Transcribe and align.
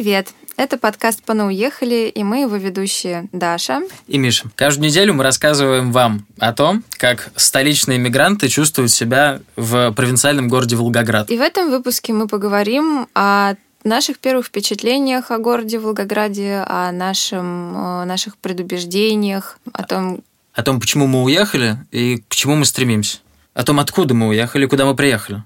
Привет! 0.00 0.28
Это 0.56 0.78
подкаст 0.78 1.22
«Пана 1.24 1.46
уехали», 1.46 2.08
и 2.08 2.24
мы 2.24 2.40
его 2.40 2.56
ведущие 2.56 3.28
Даша 3.32 3.82
и 4.06 4.16
Миша. 4.16 4.48
Каждую 4.54 4.88
неделю 4.88 5.12
мы 5.12 5.22
рассказываем 5.22 5.92
вам 5.92 6.24
о 6.38 6.54
том, 6.54 6.82
как 6.92 7.30
столичные 7.36 7.98
мигранты 7.98 8.48
чувствуют 8.48 8.92
себя 8.92 9.42
в 9.56 9.92
провинциальном 9.92 10.48
городе 10.48 10.76
Волгоград. 10.76 11.30
И 11.30 11.36
в 11.36 11.42
этом 11.42 11.68
выпуске 11.68 12.14
мы 12.14 12.28
поговорим 12.28 13.08
о 13.14 13.56
наших 13.84 14.20
первых 14.20 14.46
впечатлениях 14.46 15.30
о 15.30 15.36
городе 15.36 15.78
Волгограде, 15.78 16.64
о 16.66 16.90
нашем, 16.92 17.76
о 17.76 18.04
наших 18.06 18.38
предубеждениях, 18.38 19.58
о 19.74 19.82
том... 19.82 20.22
О 20.54 20.62
том, 20.62 20.80
почему 20.80 21.08
мы 21.08 21.24
уехали 21.24 21.76
и 21.90 22.24
к 22.26 22.34
чему 22.34 22.56
мы 22.56 22.64
стремимся. 22.64 23.18
О 23.52 23.64
том, 23.64 23.78
откуда 23.78 24.14
мы 24.14 24.28
уехали 24.28 24.64
и 24.64 24.66
куда 24.66 24.86
мы 24.86 24.96
приехали. 24.96 25.44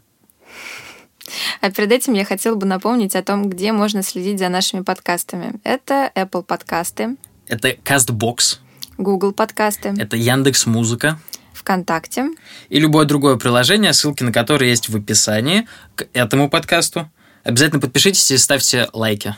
А 1.60 1.70
перед 1.70 1.92
этим 1.92 2.12
я 2.12 2.24
хотела 2.24 2.54
бы 2.54 2.66
напомнить 2.66 3.16
о 3.16 3.22
том, 3.22 3.48
где 3.48 3.72
можно 3.72 4.02
следить 4.02 4.38
за 4.38 4.48
нашими 4.48 4.82
подкастами. 4.82 5.54
Это 5.64 6.10
Apple 6.14 6.42
подкасты. 6.42 7.16
Это 7.46 7.70
CastBox. 7.70 8.58
Google 8.98 9.32
подкасты. 9.32 9.94
Это 9.98 10.16
Яндекс 10.16 10.66
Музыка. 10.66 11.18
ВКонтакте. 11.52 12.30
И 12.68 12.78
любое 12.78 13.06
другое 13.06 13.36
приложение, 13.36 13.92
ссылки 13.92 14.22
на 14.22 14.32
которое 14.32 14.68
есть 14.70 14.88
в 14.88 14.96
описании 14.96 15.66
к 15.94 16.06
этому 16.12 16.50
подкасту. 16.50 17.10
Обязательно 17.42 17.80
подпишитесь 17.80 18.30
и 18.30 18.38
ставьте 18.38 18.88
лайки. 18.92 19.34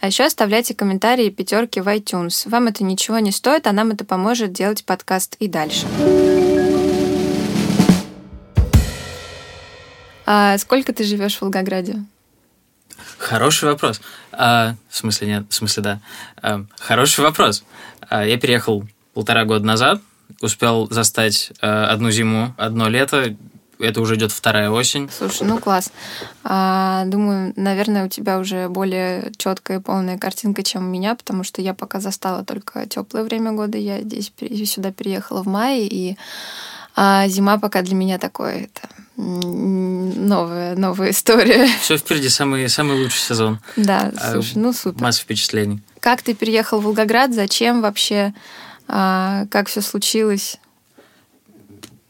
А 0.00 0.08
еще 0.08 0.24
оставляйте 0.24 0.74
комментарии 0.74 1.26
и 1.26 1.30
пятерки 1.30 1.80
в 1.80 1.88
iTunes. 1.88 2.48
Вам 2.48 2.68
это 2.68 2.84
ничего 2.84 3.18
не 3.18 3.32
стоит, 3.32 3.66
а 3.66 3.72
нам 3.72 3.90
это 3.90 4.04
поможет 4.04 4.52
делать 4.52 4.84
подкаст 4.84 5.36
и 5.38 5.48
дальше. 5.48 5.86
А 10.26 10.58
сколько 10.58 10.92
ты 10.92 11.04
живешь 11.04 11.36
в 11.36 11.42
Волгограде? 11.42 12.04
Хороший 13.18 13.68
вопрос. 13.68 14.00
А, 14.32 14.74
в 14.88 14.96
смысле 14.96 15.28
нет, 15.28 15.44
в 15.48 15.54
смысле 15.54 15.82
да. 15.82 16.00
А, 16.42 16.64
хороший 16.78 17.20
вопрос. 17.24 17.64
А, 18.08 18.24
я 18.24 18.36
переехал 18.38 18.84
полтора 19.14 19.44
года 19.44 19.64
назад, 19.64 20.02
успел 20.40 20.88
застать 20.90 21.52
а, 21.60 21.86
одну 21.86 22.10
зиму, 22.10 22.54
одно 22.58 22.88
лето. 22.88 23.36
Это 23.78 24.00
уже 24.00 24.16
идет 24.16 24.32
вторая 24.32 24.70
осень. 24.70 25.10
Слушай, 25.10 25.46
ну 25.46 25.58
класс. 25.58 25.92
А, 26.44 27.04
думаю, 27.06 27.52
наверное, 27.56 28.06
у 28.06 28.08
тебя 28.08 28.38
уже 28.38 28.68
более 28.68 29.32
четкая 29.36 29.78
и 29.78 29.82
полная 29.82 30.18
картинка, 30.18 30.62
чем 30.62 30.86
у 30.86 30.90
меня, 30.90 31.14
потому 31.14 31.44
что 31.44 31.60
я 31.60 31.74
пока 31.74 32.00
застала 32.00 32.42
только 32.42 32.86
теплое 32.86 33.22
время 33.22 33.52
года. 33.52 33.76
Я 33.76 34.00
здесь 34.00 34.32
сюда 34.64 34.92
переехала 34.92 35.42
в 35.42 35.46
мае, 35.46 35.86
и 35.86 36.16
а 36.96 37.28
зима 37.28 37.58
пока 37.58 37.82
для 37.82 37.94
меня 37.94 38.18
такое 38.18 38.64
это 38.64 38.88
новая, 39.16 40.76
новая 40.76 41.10
история. 41.10 41.68
Все 41.80 41.96
впереди, 41.96 42.28
самый, 42.28 42.68
самый 42.68 42.98
лучший 43.02 43.20
сезон. 43.20 43.60
Да, 43.76 44.12
а, 44.16 44.32
слушай, 44.32 44.56
ну 44.56 44.72
супер. 44.72 45.00
Масса 45.02 45.22
впечатлений. 45.22 45.80
Как 46.00 46.22
ты 46.22 46.34
переехал 46.34 46.80
в 46.80 46.84
Волгоград? 46.84 47.34
Зачем 47.34 47.80
вообще? 47.80 48.34
А, 48.88 49.46
как 49.50 49.68
все 49.68 49.80
случилось? 49.80 50.58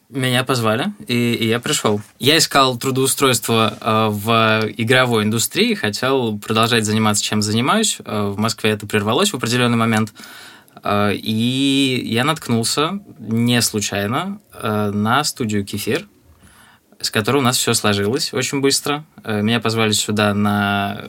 Меня 0.09 0.45
позвали, 0.45 0.93
и, 1.07 1.33
и 1.33 1.47
я 1.47 1.59
пришел. 1.59 1.99
Я 2.17 2.37
искал 2.37 2.77
трудоустройство 2.77 3.77
э, 3.81 4.07
в 4.09 4.69
игровой 4.77 5.23
индустрии, 5.23 5.73
хотел 5.73 6.39
продолжать 6.39 6.85
заниматься, 6.85 7.21
чем 7.21 7.41
занимаюсь. 7.41 7.97
Э, 8.05 8.29
в 8.29 8.37
Москве 8.37 8.69
это 8.69 8.87
прервалось 8.87 9.31
в 9.31 9.35
определенный 9.35 9.75
момент. 9.75 10.13
Э, 10.83 11.13
и 11.13 12.01
я 12.05 12.23
наткнулся 12.23 12.99
не 13.19 13.61
случайно 13.61 14.39
э, 14.53 14.91
на 14.93 15.23
студию 15.23 15.65
«Кефир», 15.65 16.07
с 16.99 17.11
которой 17.11 17.37
у 17.37 17.41
нас 17.41 17.57
все 17.57 17.73
сложилось 17.73 18.33
очень 18.33 18.61
быстро. 18.61 19.05
Э, 19.23 19.41
меня 19.41 19.59
позвали 19.59 19.91
сюда 19.91 20.33
на 20.33 21.01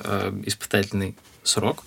испытательный 0.45 1.17
срок. 1.43 1.85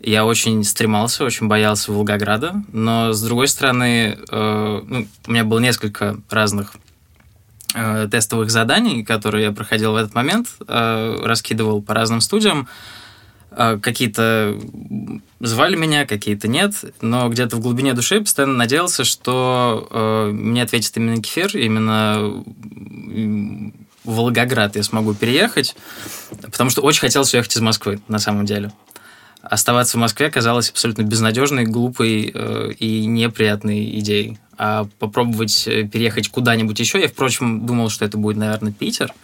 Я 0.00 0.24
очень 0.24 0.64
стремался, 0.64 1.24
очень 1.24 1.46
боялся 1.46 1.92
Волгограда, 1.92 2.62
но 2.72 3.12
с 3.12 3.22
другой 3.22 3.48
стороны, 3.48 4.18
ну, 4.30 5.06
у 5.26 5.30
меня 5.30 5.44
было 5.44 5.58
несколько 5.58 6.16
разных 6.30 6.74
тестовых 8.10 8.50
заданий, 8.50 9.04
которые 9.04 9.44
я 9.44 9.52
проходил 9.52 9.92
в 9.92 9.96
этот 9.96 10.14
момент, 10.14 10.48
раскидывал 10.66 11.82
по 11.82 11.92
разным 11.92 12.22
студиям. 12.22 12.66
Какие-то 13.50 14.58
звали 15.40 15.74
меня, 15.76 16.06
какие-то 16.06 16.46
нет, 16.46 16.74
но 17.00 17.28
где-то 17.28 17.56
в 17.56 17.60
глубине 17.60 17.94
души 17.94 18.20
постоянно 18.20 18.54
надеялся, 18.54 19.04
что 19.04 19.88
э, 19.90 20.30
мне 20.32 20.62
ответит 20.62 20.96
именно 20.96 21.20
Кефир, 21.20 21.56
именно 21.56 22.42
в 24.04 24.14
Волгоград 24.14 24.76
я 24.76 24.82
смогу 24.82 25.14
переехать, 25.14 25.74
потому 26.42 26.70
что 26.70 26.82
очень 26.82 27.00
хотелось 27.00 27.34
уехать 27.34 27.56
из 27.56 27.60
Москвы, 27.60 28.00
на 28.08 28.18
самом 28.18 28.46
деле. 28.46 28.72
Оставаться 29.42 29.96
в 29.96 30.00
Москве 30.00 30.30
казалось 30.30 30.70
абсолютно 30.70 31.02
безнадежной, 31.02 31.64
глупой 31.64 32.30
э, 32.32 32.72
и 32.78 33.06
неприятной 33.06 33.98
идеей. 33.98 34.38
А 34.58 34.86
попробовать 34.98 35.66
э, 35.66 35.84
переехать 35.84 36.28
куда-нибудь 36.28 36.78
еще, 36.78 37.00
я, 37.00 37.08
впрочем, 37.08 37.64
думал, 37.66 37.88
что 37.88 38.04
это 38.04 38.18
будет, 38.18 38.36
наверное, 38.36 38.72
Питер 38.72 39.14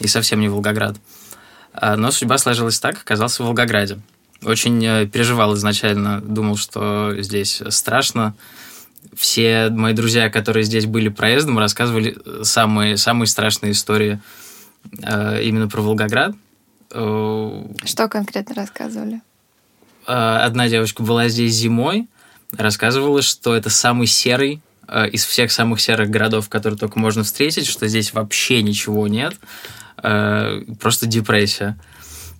и 0.00 0.08
совсем 0.08 0.40
не 0.40 0.48
Волгоград. 0.48 0.96
А, 0.96 1.00
но 1.74 2.10
судьба 2.10 2.38
сложилась 2.38 2.80
так, 2.80 2.98
оказался 2.98 3.42
в 3.42 3.46
Волгограде. 3.46 4.00
Очень 4.42 4.84
э, 4.84 5.06
переживал 5.06 5.54
изначально, 5.54 6.20
думал, 6.20 6.56
что 6.56 7.14
здесь 7.18 7.62
страшно. 7.68 8.34
Все 9.14 9.68
мои 9.70 9.92
друзья, 9.92 10.30
которые 10.30 10.64
здесь 10.64 10.86
были 10.86 11.08
проездом, 11.08 11.58
рассказывали 11.58 12.16
самые, 12.42 12.96
самые 12.96 13.26
страшные 13.26 13.72
истории 13.72 14.20
э, 15.02 15.42
именно 15.42 15.68
про 15.68 15.82
Волгоград. 15.82 16.34
Э, 16.90 17.64
что 17.84 18.08
конкретно 18.08 18.54
рассказывали? 18.54 19.20
Одна 20.06 20.68
девочка 20.68 21.02
была 21.02 21.28
здесь 21.28 21.52
зимой, 21.52 22.08
рассказывала, 22.52 23.22
что 23.22 23.54
это 23.54 23.70
самый 23.70 24.08
серый 24.08 24.60
из 25.12 25.24
всех 25.24 25.52
самых 25.52 25.80
серых 25.80 26.10
городов, 26.10 26.48
которые 26.48 26.76
только 26.78 26.98
можно 26.98 27.22
встретить, 27.22 27.66
что 27.66 27.86
здесь 27.86 28.12
вообще 28.12 28.60
ничего 28.62 29.06
нет, 29.06 29.34
просто 30.02 31.06
депрессия. 31.06 31.76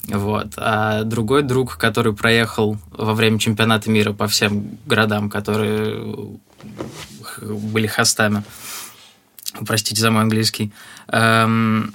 Вот. 0.09 0.54
А 0.56 1.03
другой 1.04 1.43
друг, 1.43 1.76
который 1.76 2.15
проехал 2.15 2.78
во 2.91 3.15
время 3.15 3.38
чемпионата 3.38 3.91
мира 3.91 4.12
по 4.12 4.26
всем 4.26 4.78
городам, 4.87 5.31
которые 5.31 6.38
были 7.41 7.87
хостами, 7.87 8.43
простите 9.66 10.00
за 10.00 10.10
мой 10.10 10.22
английский, 10.22 10.72
эм, 11.09 11.94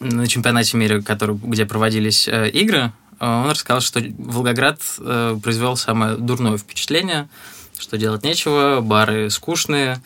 на 0.00 0.26
чемпионате 0.26 0.76
мира, 0.76 1.00
который, 1.00 1.36
где 1.36 1.66
проводились 1.66 2.28
э, 2.28 2.48
игры, 2.50 2.92
он 3.18 3.50
рассказал, 3.50 3.80
что 3.80 4.00
Волгоград 4.16 4.80
э, 4.98 5.38
произвел 5.42 5.76
самое 5.76 6.16
дурное 6.16 6.56
впечатление, 6.56 7.28
что 7.76 7.98
делать 7.98 8.22
нечего, 8.22 8.80
бары 8.80 9.28
скучные 9.30 10.00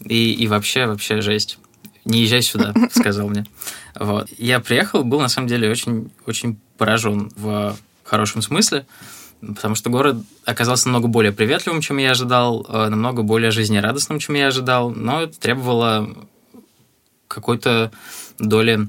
и, 0.00 0.32
и 0.32 0.46
вообще, 0.46 0.86
вообще 0.86 1.20
жесть 1.20 1.58
не 2.08 2.22
езжай 2.22 2.42
сюда, 2.42 2.74
сказал 2.90 3.28
мне. 3.28 3.44
Вот. 3.94 4.28
Я 4.38 4.60
приехал, 4.60 5.04
был 5.04 5.20
на 5.20 5.28
самом 5.28 5.48
деле 5.48 5.70
очень, 5.70 6.10
очень 6.26 6.58
поражен 6.76 7.30
в 7.36 7.76
хорошем 8.02 8.42
смысле, 8.42 8.86
потому 9.40 9.74
что 9.74 9.90
город 9.90 10.16
оказался 10.44 10.88
намного 10.88 11.08
более 11.08 11.32
приветливым, 11.32 11.80
чем 11.80 11.98
я 11.98 12.12
ожидал, 12.12 12.66
э, 12.68 12.88
намного 12.88 13.22
более 13.22 13.50
жизнерадостным, 13.50 14.18
чем 14.18 14.34
я 14.34 14.48
ожидал, 14.48 14.90
но 14.90 15.22
это 15.22 15.38
требовало 15.38 16.08
какой-то 17.28 17.92
доли 18.38 18.88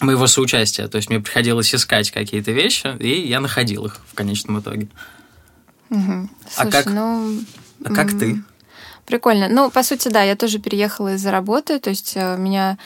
моего 0.00 0.26
соучастия. 0.26 0.88
То 0.88 0.96
есть 0.96 1.10
мне 1.10 1.20
приходилось 1.20 1.74
искать 1.74 2.10
какие-то 2.10 2.52
вещи, 2.52 2.96
и 2.98 3.28
я 3.28 3.40
находил 3.40 3.86
их 3.86 3.98
в 4.10 4.14
конечном 4.14 4.60
итоге. 4.60 4.88
Угу. 5.90 6.28
Слушай, 6.50 6.68
а 6.68 6.70
как, 6.70 6.86
ну... 6.86 7.38
а 7.84 7.94
как 7.94 8.18
ты? 8.18 8.42
Прикольно. 9.06 9.48
Ну, 9.48 9.70
по 9.70 9.82
сути, 9.82 10.08
да, 10.08 10.22
я 10.22 10.36
тоже 10.36 10.58
переехала 10.58 11.14
из-за 11.14 11.30
работы, 11.30 11.78
то 11.78 11.90
есть 11.90 12.12
э, 12.16 12.36
меня 12.36 12.76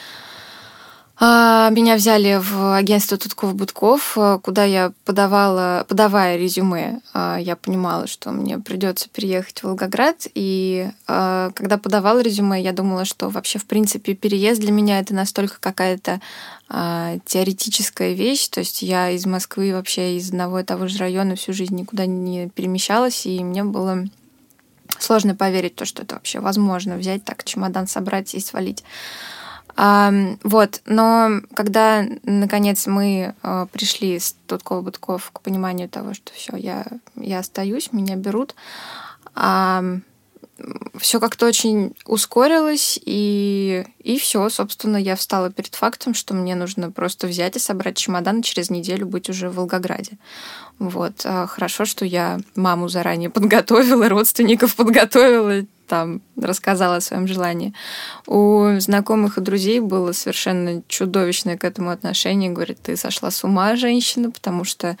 а, 1.23 1.69
меня 1.69 1.97
взяли 1.97 2.39
в 2.41 2.75
агентство 2.75 3.15
Тутков-Будков, 3.15 4.13
э, 4.17 4.39
куда 4.41 4.63
я 4.63 4.91
подавала, 5.05 5.85
подавая 5.87 6.35
резюме, 6.35 6.99
а, 7.13 7.37
я 7.37 7.55
понимала, 7.55 8.07
что 8.07 8.31
мне 8.31 8.57
придется 8.57 9.07
переехать 9.07 9.59
в 9.59 9.65
Волгоград. 9.65 10.25
И 10.33 10.89
а, 11.05 11.51
когда 11.53 11.77
подавала 11.77 12.21
резюме, 12.21 12.59
я 12.59 12.73
думала, 12.73 13.05
что 13.05 13.29
вообще, 13.29 13.59
в 13.59 13.65
принципе, 13.65 14.15
переезд 14.15 14.61
для 14.61 14.71
меня 14.71 14.99
это 14.99 15.13
настолько 15.13 15.57
какая-то 15.59 16.19
теоретическая 17.25 18.13
вещь. 18.13 18.47
То 18.47 18.61
есть 18.61 18.81
я 18.81 19.09
из 19.09 19.25
Москвы 19.25 19.73
вообще 19.73 20.15
из 20.15 20.29
одного 20.29 20.61
и 20.61 20.63
того 20.63 20.87
же 20.87 20.99
района 20.99 21.35
всю 21.35 21.51
жизнь 21.51 21.75
никуда 21.75 22.05
не 22.05 22.47
перемещалась, 22.47 23.25
и 23.25 23.43
мне 23.43 23.65
было 23.65 24.05
сложно 25.01 25.35
поверить 25.35 25.75
то, 25.75 25.85
что 25.85 26.03
это 26.03 26.15
вообще 26.15 26.39
возможно, 26.39 26.95
взять 26.95 27.23
так 27.23 27.43
чемодан, 27.43 27.87
собрать 27.87 28.33
и 28.35 28.39
свалить. 28.39 28.83
А, 29.75 30.11
вот, 30.43 30.81
но 30.85 31.41
когда, 31.53 32.05
наконец, 32.23 32.87
мы 32.87 33.35
а, 33.41 33.67
пришли 33.67 34.19
с 34.19 34.35
Туткова-Будков 34.47 35.31
к 35.31 35.41
пониманию 35.41 35.89
того, 35.89 36.13
что 36.13 36.33
все, 36.33 36.55
я, 36.55 36.85
я 37.15 37.39
остаюсь, 37.39 37.93
меня 37.93 38.15
берут, 38.15 38.55
а, 39.33 39.83
все 40.99 41.19
как-то 41.19 41.47
очень 41.47 41.93
ускорилось, 42.05 42.99
и, 43.03 43.85
и 43.99 44.17
все, 44.17 44.49
собственно, 44.49 44.97
я 44.97 45.15
встала 45.15 45.51
перед 45.51 45.75
фактом, 45.75 46.13
что 46.13 46.33
мне 46.33 46.55
нужно 46.55 46.91
просто 46.91 47.27
взять 47.27 47.55
и 47.55 47.59
собрать 47.59 47.97
чемодан 47.97 48.39
и 48.39 48.43
через 48.43 48.69
неделю 48.69 49.05
быть 49.07 49.29
уже 49.29 49.49
в 49.49 49.55
Волгограде. 49.55 50.17
Вот. 50.79 51.21
А 51.25 51.47
хорошо, 51.47 51.85
что 51.85 52.05
я 52.05 52.39
маму 52.55 52.87
заранее 52.87 53.29
подготовила, 53.31 54.09
родственников 54.09 54.75
подготовила, 54.75 55.65
там 55.87 56.21
рассказала 56.37 56.97
о 56.97 57.01
своем 57.01 57.27
желании. 57.27 57.73
У 58.25 58.79
знакомых 58.79 59.37
и 59.37 59.41
друзей 59.41 59.79
было 59.79 60.13
совершенно 60.13 60.81
чудовищное 60.87 61.57
к 61.57 61.65
этому 61.65 61.89
отношение. 61.89 62.49
Говорит, 62.49 62.79
ты 62.81 62.95
сошла 62.95 63.29
с 63.29 63.43
ума, 63.43 63.75
женщина, 63.75 64.31
потому 64.31 64.63
что 64.63 64.97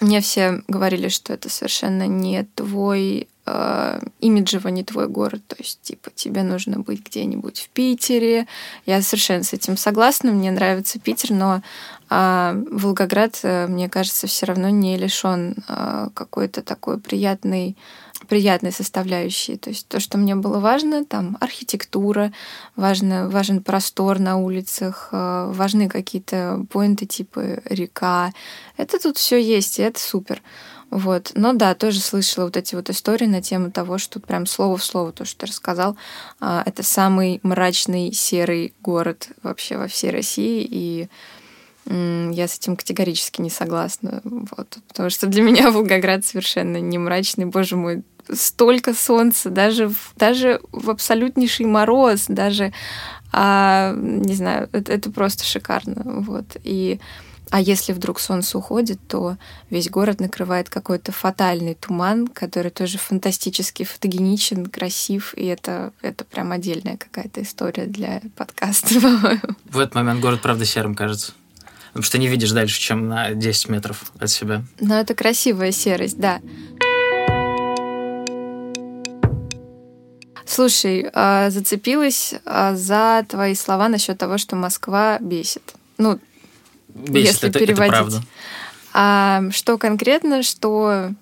мне 0.00 0.22
все 0.22 0.62
говорили, 0.66 1.08
что 1.08 1.34
это 1.34 1.50
совершенно 1.50 2.06
не 2.06 2.44
твой 2.54 3.28
э, 3.50 4.00
имиджево 4.20 4.68
не 4.68 4.84
твой 4.84 5.08
город. 5.08 5.42
То 5.46 5.56
есть, 5.58 5.80
типа, 5.82 6.10
тебе 6.14 6.42
нужно 6.42 6.80
быть 6.80 7.04
где-нибудь 7.04 7.60
в 7.60 7.68
Питере. 7.70 8.46
Я 8.86 9.02
совершенно 9.02 9.42
с 9.42 9.52
этим 9.52 9.76
согласна. 9.76 10.30
Мне 10.30 10.50
нравится 10.50 11.00
Питер, 11.00 11.32
но 11.32 11.62
э, 12.10 12.64
Волгоград, 12.70 13.40
э, 13.42 13.66
мне 13.66 13.88
кажется, 13.88 14.26
все 14.26 14.46
равно 14.46 14.68
не 14.70 14.96
лишен 14.96 15.56
э, 15.68 16.08
какой-то 16.14 16.62
такой 16.62 16.98
приятной 16.98 17.76
приятной 18.28 18.70
составляющей. 18.70 19.56
То 19.56 19.70
есть 19.70 19.88
то, 19.88 19.98
что 19.98 20.18
мне 20.18 20.36
было 20.36 20.60
важно, 20.60 21.04
там 21.04 21.36
архитектура, 21.40 22.32
важно, 22.76 23.28
важен 23.28 23.62
простор 23.62 24.18
на 24.18 24.36
улицах, 24.36 25.08
э, 25.10 25.50
важны 25.52 25.88
какие-то 25.88 26.64
поинты 26.70 27.06
типа 27.06 27.60
река. 27.64 28.32
Это 28.76 28.98
тут 29.00 29.16
все 29.16 29.42
есть, 29.42 29.78
и 29.78 29.82
это 29.82 29.98
супер. 29.98 30.42
Вот. 30.90 31.32
Но 31.34 31.52
да, 31.52 31.74
тоже 31.74 32.00
слышала 32.00 32.46
вот 32.46 32.56
эти 32.56 32.74
вот 32.74 32.90
истории 32.90 33.26
на 33.26 33.40
тему 33.40 33.70
того, 33.70 33.98
что 33.98 34.20
прям 34.20 34.46
слово 34.46 34.76
в 34.76 34.84
слово 34.84 35.12
то, 35.12 35.24
что 35.24 35.40
ты 35.40 35.46
рассказал, 35.46 35.96
а, 36.40 36.62
это 36.66 36.82
самый 36.82 37.40
мрачный 37.42 38.12
серый 38.12 38.74
город 38.82 39.28
вообще 39.42 39.76
во 39.76 39.86
всей 39.86 40.10
России, 40.10 40.66
и 40.68 41.08
я 41.86 42.46
с 42.46 42.56
этим 42.56 42.76
категорически 42.76 43.40
не 43.40 43.50
согласна. 43.50 44.20
Вот. 44.24 44.78
Потому 44.88 45.10
что 45.10 45.26
для 45.26 45.42
меня 45.44 45.70
Волгоград 45.70 46.24
совершенно 46.24 46.76
не 46.78 46.98
мрачный. 46.98 47.46
Боже 47.46 47.76
мой, 47.76 48.02
столько 48.32 48.94
солнца, 48.94 49.50
даже 49.50 49.88
в, 49.88 50.12
даже 50.16 50.60
в 50.72 50.90
абсолютнейший 50.90 51.66
мороз, 51.66 52.26
даже, 52.28 52.72
а, 53.32 53.94
не 53.96 54.34
знаю, 54.34 54.68
это, 54.72 54.92
это 54.92 55.10
просто 55.10 55.44
шикарно. 55.44 56.02
Вот. 56.04 56.56
И, 56.62 57.00
а 57.50 57.60
если 57.60 57.92
вдруг 57.92 58.20
солнце 58.20 58.56
уходит, 58.56 59.00
то 59.08 59.36
весь 59.70 59.90
город 59.90 60.20
накрывает 60.20 60.68
какой-то 60.68 61.10
фатальный 61.10 61.74
туман, 61.74 62.28
который 62.28 62.70
тоже 62.70 62.98
фантастически 62.98 63.82
фотогеничен, 63.82 64.66
красив, 64.66 65.34
и 65.36 65.46
это, 65.46 65.92
это 66.00 66.24
прям 66.24 66.52
отдельная 66.52 66.96
какая-то 66.96 67.42
история 67.42 67.86
для 67.86 68.22
подкаста, 68.36 68.88
В 69.64 69.78
этот 69.78 69.94
момент 69.94 70.20
город, 70.20 70.40
правда, 70.42 70.64
серым 70.64 70.94
кажется. 70.94 71.32
Потому 71.88 72.04
что 72.04 72.18
не 72.18 72.28
видишь 72.28 72.52
дальше, 72.52 72.78
чем 72.78 73.08
на 73.08 73.34
10 73.34 73.68
метров 73.68 74.12
от 74.20 74.30
себя. 74.30 74.62
Но 74.78 75.00
это 75.00 75.14
красивая 75.14 75.72
серость, 75.72 76.18
да. 76.18 76.40
Слушай, 80.46 81.08
а, 81.14 81.50
зацепилась 81.50 82.34
а, 82.44 82.74
за 82.76 83.24
твои 83.28 83.54
слова 83.54 83.88
насчет 83.88 84.18
того, 84.18 84.38
что 84.38 84.56
Москва 84.56 85.18
бесит. 85.20 85.74
Ну, 85.98 86.18
бесит, 86.94 87.26
если 87.26 87.48
это, 87.48 87.58
переводить. 87.58 87.92
Это 87.92 88.02
правда. 88.02 88.22
А 88.92 89.42
что 89.52 89.78
конкретно, 89.78 90.42
что, 90.42 91.12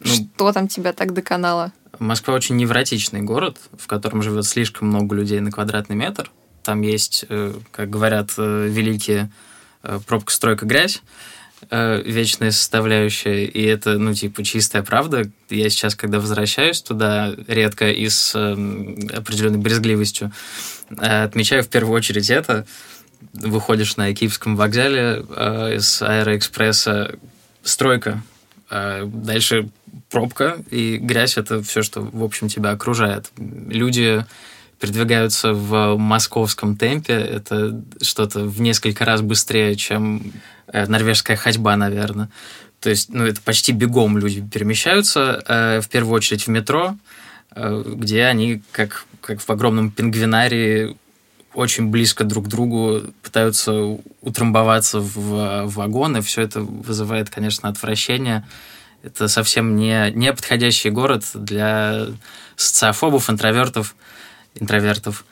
ну, 0.00 0.06
что 0.06 0.52
там 0.52 0.68
тебя 0.68 0.92
так 0.92 1.12
доконало? 1.14 1.72
Москва 1.98 2.34
очень 2.34 2.56
невротичный 2.56 3.22
город, 3.22 3.58
в 3.76 3.86
котором 3.86 4.22
живет 4.22 4.44
слишком 4.44 4.88
много 4.88 5.14
людей 5.14 5.40
на 5.40 5.50
квадратный 5.50 5.96
метр. 5.96 6.30
Там 6.62 6.82
есть, 6.82 7.24
э, 7.28 7.54
как 7.70 7.90
говорят 7.90 8.32
э, 8.36 8.68
великие, 8.68 9.30
э, 9.82 10.00
пробка, 10.06 10.32
стройка, 10.32 10.66
грязь. 10.66 11.02
Вечная 11.70 12.50
составляющая, 12.50 13.46
и 13.46 13.62
это, 13.62 13.96
ну, 13.98 14.12
типа, 14.12 14.44
чистая 14.44 14.82
правда. 14.82 15.30
Я 15.48 15.70
сейчас, 15.70 15.94
когда 15.94 16.20
возвращаюсь 16.20 16.82
туда, 16.82 17.34
редко 17.46 17.90
и 17.90 18.10
с 18.10 18.34
э, 18.34 18.52
определенной 19.16 19.58
брезгливостью, 19.58 20.32
э, 20.90 21.24
отмечаю 21.24 21.64
в 21.64 21.68
первую 21.68 21.96
очередь 21.96 22.28
это. 22.28 22.66
Выходишь 23.32 23.96
на 23.96 24.12
Киевском 24.14 24.56
вокзале 24.56 25.24
э, 25.28 25.76
из 25.76 26.02
Аэроэкспресса, 26.02 27.16
стройка, 27.62 28.22
э, 28.70 29.04
дальше 29.06 29.68
пробка, 30.10 30.58
и 30.70 30.96
грязь— 30.96 31.36
это 31.38 31.62
все, 31.62 31.82
что, 31.82 32.00
в 32.00 32.22
общем, 32.22 32.48
тебя 32.48 32.70
окружает. 32.70 33.30
Люди 33.36 34.24
передвигаются 34.80 35.52
в 35.52 35.96
московском 35.96 36.76
темпе. 36.76 37.14
Это 37.14 37.82
что-то 38.02 38.40
в 38.40 38.60
несколько 38.60 39.04
раз 39.04 39.22
быстрее, 39.22 39.74
чем 39.76 40.32
э, 40.68 40.86
норвежская 40.86 41.36
ходьба, 41.36 41.76
наверное. 41.76 42.28
То 42.80 42.90
есть, 42.90 43.08
ну, 43.12 43.24
это 43.24 43.40
почти 43.40 43.72
бегом 43.72 44.18
люди 44.18 44.42
перемещаются, 44.42 45.42
э, 45.46 45.80
в 45.80 45.88
первую 45.88 46.14
очередь 46.14 46.46
в 46.46 46.48
метро, 46.48 46.96
э, 47.54 47.84
где 47.86 48.24
они, 48.24 48.62
как, 48.70 49.06
как 49.20 49.40
в 49.40 49.50
огромном 49.50 49.90
пингвинарии, 49.90 50.96
очень 51.56 51.88
близко 51.88 52.24
друг 52.24 52.46
к 52.46 52.48
другу 52.48 53.02
пытаются 53.22 53.98
утрамбоваться 54.20 55.00
в, 55.00 55.64
вагоны. 55.66 56.20
Все 56.20 56.42
это 56.42 56.60
вызывает, 56.60 57.30
конечно, 57.30 57.68
отвращение. 57.68 58.46
Это 59.02 59.26
совсем 59.28 59.76
не, 59.76 60.10
не 60.12 60.32
подходящий 60.32 60.90
город 60.90 61.24
для 61.34 62.06
социофобов, 62.56 63.30
интровертов 63.30 63.94
интровертов. 64.60 65.24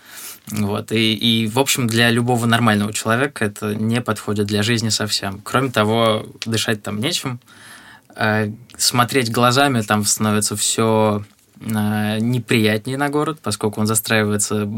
Вот. 0.48 0.92
И, 0.92 1.14
и, 1.14 1.46
в 1.46 1.58
общем, 1.58 1.86
для 1.86 2.10
любого 2.10 2.46
нормального 2.46 2.92
человека 2.92 3.44
это 3.44 3.74
не 3.74 4.00
подходит 4.00 4.46
для 4.46 4.62
жизни 4.62 4.90
совсем. 4.90 5.40
Кроме 5.42 5.70
того, 5.70 6.26
дышать 6.44 6.82
там 6.82 7.00
нечем. 7.00 7.40
А 8.16 8.50
смотреть 8.76 9.32
глазами 9.32 9.80
там 9.80 10.04
становится 10.04 10.56
все 10.56 11.24
неприятнее 11.60 12.96
на 12.96 13.08
город, 13.08 13.38
поскольку 13.42 13.80
он 13.80 13.86
застраивается 13.86 14.68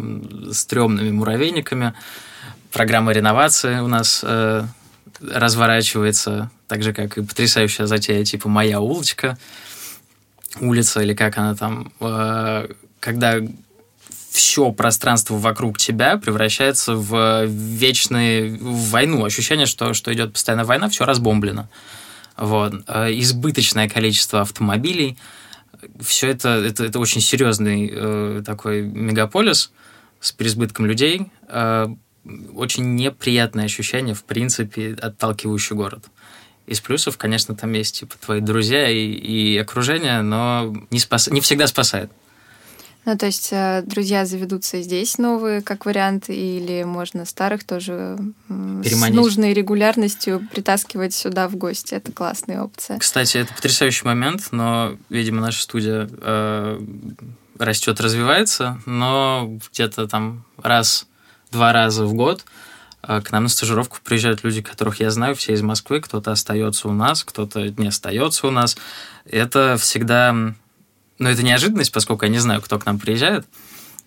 стрёмными 0.53 1.11
муравейниками. 1.11 1.95
Программа 2.73 3.13
реновации 3.13 3.79
у 3.79 3.89
нас 3.89 4.23
э, 4.23 4.65
разворачивается, 5.21 6.51
так 6.69 6.83
же, 6.83 6.93
как 6.93 7.17
и 7.19 7.23
потрясающая 7.23 7.87
затея 7.87 8.25
типа 8.25 8.49
«Моя 8.49 8.81
улочка», 8.81 9.39
улица 10.61 11.01
или 11.01 11.15
как 11.15 11.39
она 11.39 11.55
там, 11.55 11.93
э, 12.01 12.69
когда 13.01 13.39
все 14.31 14.71
пространство 14.73 15.35
вокруг 15.37 15.79
тебя 15.79 16.19
превращается 16.19 16.95
в 16.95 17.47
вечную 17.47 18.59
войну. 18.61 19.25
Ощущение, 19.25 19.65
что, 19.65 19.95
что 19.95 20.13
идет 20.13 20.35
постоянная 20.35 20.67
война, 20.67 20.91
все 20.91 21.07
разбомблено. 21.07 21.69
Вот. 22.37 22.75
Э, 22.87 23.09
избыточное 23.13 23.89
количество 23.89 24.43
автомобилей. 24.43 25.17
Все 26.01 26.29
это, 26.29 26.49
это, 26.49 26.85
это 26.85 26.99
очень 26.99 27.21
серьезный 27.21 27.91
э, 27.93 28.43
такой 28.45 28.83
мегаполис 28.83 29.73
с 30.21 30.33
переизбытком 30.33 30.87
людей. 30.87 31.31
Э, 31.49 31.87
очень 32.55 32.97
неприятное 32.97 33.65
ощущение, 33.65 34.15
в 34.15 34.25
принципе, 34.25 34.97
отталкивающий 35.01 35.77
город. 35.77 36.05
Из 36.67 36.81
плюсов, 36.81 37.17
конечно, 37.17 37.55
там 37.55 37.73
есть 37.73 38.01
типа 38.01 38.17
твои 38.19 38.41
друзья 38.41 38.91
и, 38.91 38.99
и 38.99 39.57
окружение, 39.57 40.23
но 40.23 40.75
не, 40.91 40.99
спас... 40.99 41.29
не 41.29 41.41
всегда 41.41 41.67
спасает. 41.69 42.11
Ну, 43.07 43.17
то 43.17 43.27
есть 43.27 43.51
э, 43.53 43.83
друзья 43.87 44.27
заведутся 44.27 44.83
здесь 44.83 45.17
новые, 45.17 45.63
как 45.63 45.87
вариант, 45.87 46.25
или 46.29 46.83
можно 46.83 47.25
старых 47.25 47.63
тоже 47.63 48.19
Переманить. 48.49 49.15
с 49.15 49.17
нужной 49.17 49.53
регулярностью 49.55 50.47
притаскивать 50.53 51.15
сюда 51.15 51.47
в 51.47 51.55
гости. 51.55 51.95
Это 51.95 52.11
классная 52.11 52.63
опция. 52.63 52.99
Кстати, 52.99 53.39
это 53.39 53.55
потрясающий 53.55 54.05
момент, 54.05 54.49
но, 54.51 54.97
видимо, 55.09 55.41
наша 55.41 55.63
студия 55.63 56.09
э, 56.11 56.81
растет, 57.57 58.01
развивается, 58.01 58.81
но 58.87 59.57
где-то 59.71 60.09
там 60.09 60.45
раз-два 60.61 61.73
раза 61.73 62.07
в 62.07 62.15
год 62.15 62.45
э, 63.05 63.21
к 63.21 63.31
нам 63.31 63.45
на 63.45 63.49
стажировку 63.49 63.99
приезжают 64.03 64.43
люди, 64.43 64.63
которых 64.63 64.99
я 64.99 65.13
знаю, 65.13 65.37
все 65.37 65.53
из 65.53 65.63
Москвы, 65.63 66.01
кто-то 66.01 66.33
остается 66.33 66.89
у 66.89 66.93
нас, 66.93 67.23
кто-то 67.23 67.69
не 67.69 67.87
остается 67.87 68.49
у 68.49 68.51
нас. 68.51 68.77
Это 69.25 69.77
всегда 69.79 70.55
но 71.19 71.31
это 71.31 71.43
неожиданность, 71.43 71.93
поскольку 71.93 72.25
я 72.25 72.31
не 72.31 72.39
знаю, 72.39 72.61
кто 72.63 72.79
к 72.79 72.87
нам 72.87 72.99
приезжает 72.99 73.47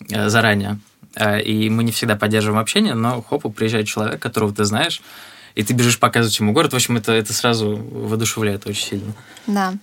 э, 0.09 0.29
заранее. 0.29 0.79
Э, 1.15 1.41
и 1.41 1.69
мы 1.69 1.83
не 1.83 1.91
всегда 1.91 2.15
поддерживаем 2.15 2.61
общение, 2.61 2.93
но 2.93 3.21
хопа, 3.21 3.49
приезжает 3.49 3.87
человек, 3.87 4.21
которого 4.21 4.53
ты 4.53 4.65
знаешь, 4.65 5.01
и 5.55 5.63
ты 5.63 5.73
бежишь 5.73 5.99
показывать 5.99 6.39
ему 6.39 6.53
город. 6.53 6.73
В 6.73 6.75
общем, 6.75 6.97
это, 6.97 7.11
это 7.11 7.33
сразу 7.33 7.75
воодушевляет 7.75 8.67
очень 8.67 8.85
сильно. 8.85 9.13
Да. 9.47 9.73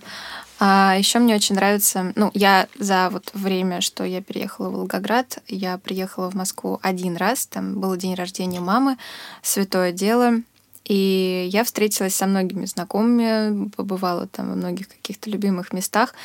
А 0.59 0.95
еще 0.97 1.19
мне 1.19 1.35
очень 1.35 1.53
нравится, 1.53 2.13
ну, 2.15 2.31
я 2.33 2.67
за 2.79 3.09
вот 3.11 3.29
время, 3.33 3.79
что 3.81 4.03
я 4.03 4.23
переехала 4.23 4.69
в 4.69 4.73
Волгоград, 4.73 5.37
я 5.47 5.77
приехала 5.77 6.31
в 6.31 6.33
Москву 6.33 6.79
один 6.81 7.15
раз, 7.15 7.45
там 7.45 7.79
был 7.79 7.95
день 7.95 8.15
рождения 8.15 8.59
мамы, 8.59 8.97
святое 9.43 9.91
дело, 9.91 10.41
и 10.83 11.47
я 11.51 11.63
встретилась 11.63 12.15
со 12.15 12.25
многими 12.25 12.65
знакомыми, 12.65 13.69
побывала 13.69 14.25
там 14.25 14.49
во 14.49 14.55
многих 14.55 14.87
каких-то 14.87 15.29
любимых 15.29 15.73
местах. 15.73 16.15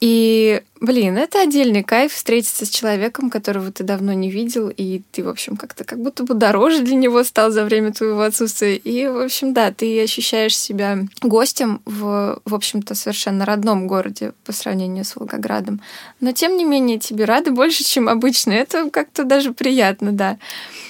И, 0.00 0.62
блин, 0.80 1.18
это 1.18 1.42
отдельный 1.42 1.82
кайф 1.82 2.14
встретиться 2.14 2.64
с 2.64 2.70
человеком, 2.70 3.28
которого 3.28 3.70
ты 3.70 3.84
давно 3.84 4.14
не 4.14 4.30
видел, 4.30 4.72
и 4.74 5.02
ты, 5.12 5.22
в 5.22 5.28
общем, 5.28 5.58
как-то 5.58 5.84
как 5.84 6.00
будто 6.00 6.24
бы 6.24 6.32
дороже 6.32 6.80
для 6.82 6.96
него 6.96 7.22
стал 7.22 7.50
за 7.50 7.64
время 7.64 7.92
твоего 7.92 8.22
отсутствия. 8.22 8.76
И, 8.76 9.06
в 9.06 9.22
общем, 9.22 9.52
да, 9.52 9.72
ты 9.72 10.02
ощущаешь 10.02 10.56
себя 10.56 11.00
гостем 11.20 11.82
в, 11.84 12.40
в 12.46 12.54
общем-то, 12.54 12.94
совершенно 12.94 13.44
родном 13.44 13.86
городе 13.86 14.32
по 14.44 14.52
сравнению 14.52 15.04
с 15.04 15.14
Волгоградом. 15.16 15.82
Но, 16.20 16.32
тем 16.32 16.56
не 16.56 16.64
менее, 16.64 16.98
тебе 16.98 17.26
рады 17.26 17.50
больше, 17.50 17.84
чем 17.84 18.08
обычно. 18.08 18.52
Это 18.52 18.88
как-то 18.88 19.24
даже 19.24 19.52
приятно, 19.52 20.12
да. 20.12 20.38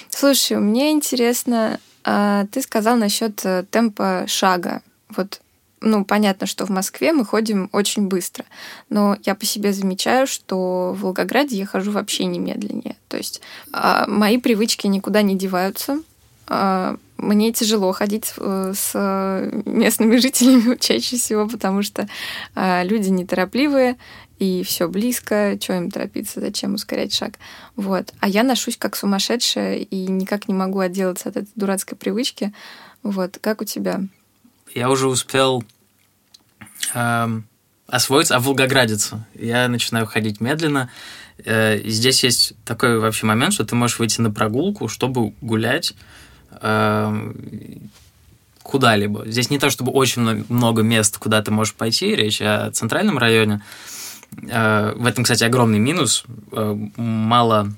Слушай, 0.09 0.57
мне 0.57 0.91
интересно, 0.91 1.81
а, 2.05 2.45
ты 2.49 2.61
сказал 2.61 2.95
насчет 2.95 3.41
э, 3.43 3.65
темпа 3.69 4.23
шага. 4.27 4.81
Вот 5.09 5.41
ну, 5.81 6.05
понятно, 6.05 6.45
что 6.45 6.65
в 6.65 6.69
Москве 6.69 7.11
мы 7.11 7.25
ходим 7.25 7.69
очень 7.71 8.07
быстро, 8.07 8.45
но 8.89 9.17
я 9.25 9.33
по 9.33 9.45
себе 9.45 9.73
замечаю, 9.73 10.27
что 10.27 10.93
в 10.93 11.01
Волгограде 11.01 11.57
я 11.57 11.65
хожу 11.65 11.91
вообще 11.91 12.25
немедленнее. 12.25 12.95
То 13.07 13.17
есть 13.17 13.41
э, 13.73 14.05
мои 14.07 14.37
привычки 14.37 14.85
никуда 14.85 15.23
не 15.23 15.35
деваются. 15.35 16.01
Э, 16.47 16.95
мне 17.17 17.51
тяжело 17.51 17.91
ходить 17.93 18.33
с 18.37 19.51
местными 19.65 20.17
жителями 20.21 20.77
чаще 20.79 21.17
всего, 21.17 21.47
потому 21.47 21.81
что 21.81 22.07
э, 22.55 22.83
люди 22.85 23.09
неторопливые, 23.09 23.97
и 24.37 24.63
все 24.63 24.87
близко, 24.87 25.57
что 25.61 25.73
им 25.73 25.91
торопиться, 25.91 26.39
зачем 26.39 26.75
ускорять 26.75 27.13
шаг. 27.13 27.33
Вот. 27.75 28.11
А 28.19 28.27
я 28.27 28.41
ношусь 28.43 28.77
как 28.77 28.95
сумасшедшая 28.95 29.77
и 29.77 30.07
никак 30.07 30.47
не 30.47 30.53
могу 30.55 30.79
отделаться 30.79 31.29
от 31.29 31.37
этой 31.37 31.51
дурацкой 31.55 31.95
привычки. 31.95 32.51
Вот. 33.03 33.37
Как 33.39 33.61
у 33.61 33.65
тебя? 33.65 34.01
Я 34.75 34.89
уже 34.89 35.07
успел 35.07 35.63
э, 36.93 37.41
освоиться, 37.87 38.35
а 38.35 38.39
волгоградиться. 38.39 39.27
Я 39.33 39.67
начинаю 39.67 40.05
ходить 40.05 40.41
медленно. 40.41 40.89
Э, 41.43 41.79
здесь 41.83 42.23
есть 42.23 42.53
такой 42.65 42.99
вообще 42.99 43.25
момент, 43.25 43.53
что 43.53 43.65
ты 43.65 43.75
можешь 43.75 43.99
выйти 43.99 44.21
на 44.21 44.31
прогулку, 44.31 44.87
чтобы 44.87 45.33
гулять 45.41 45.93
э, 46.61 47.33
куда-либо. 48.63 49.23
Здесь 49.25 49.49
не 49.49 49.59
то, 49.59 49.69
чтобы 49.69 49.91
очень 49.91 50.45
много 50.49 50.81
мест, 50.81 51.17
куда 51.17 51.41
ты 51.41 51.51
можешь 51.51 51.73
пойти, 51.73 52.15
речь 52.15 52.41
о 52.41 52.71
центральном 52.71 53.17
районе. 53.17 53.61
Э, 54.49 54.93
в 54.95 55.05
этом, 55.05 55.23
кстати, 55.23 55.43
огромный 55.43 55.79
минус. 55.79 56.23
Э, 56.51 56.75
мало, 56.95 57.71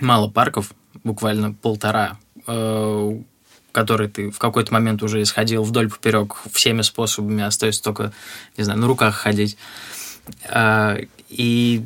мало 0.00 0.28
парков, 0.28 0.72
буквально 1.04 1.52
полтора, 1.52 2.18
э, 2.46 3.18
который 3.74 4.08
ты 4.08 4.30
в 4.30 4.38
какой-то 4.38 4.72
момент 4.72 5.02
уже 5.02 5.20
исходил 5.20 5.64
вдоль 5.64 5.90
поперек 5.90 6.36
всеми 6.52 6.82
способами, 6.82 7.42
остается 7.42 7.82
только, 7.82 8.12
не 8.56 8.62
знаю, 8.62 8.78
на 8.78 8.86
руках 8.86 9.16
ходить. 9.16 9.58
А, 10.48 10.96
и, 11.28 11.82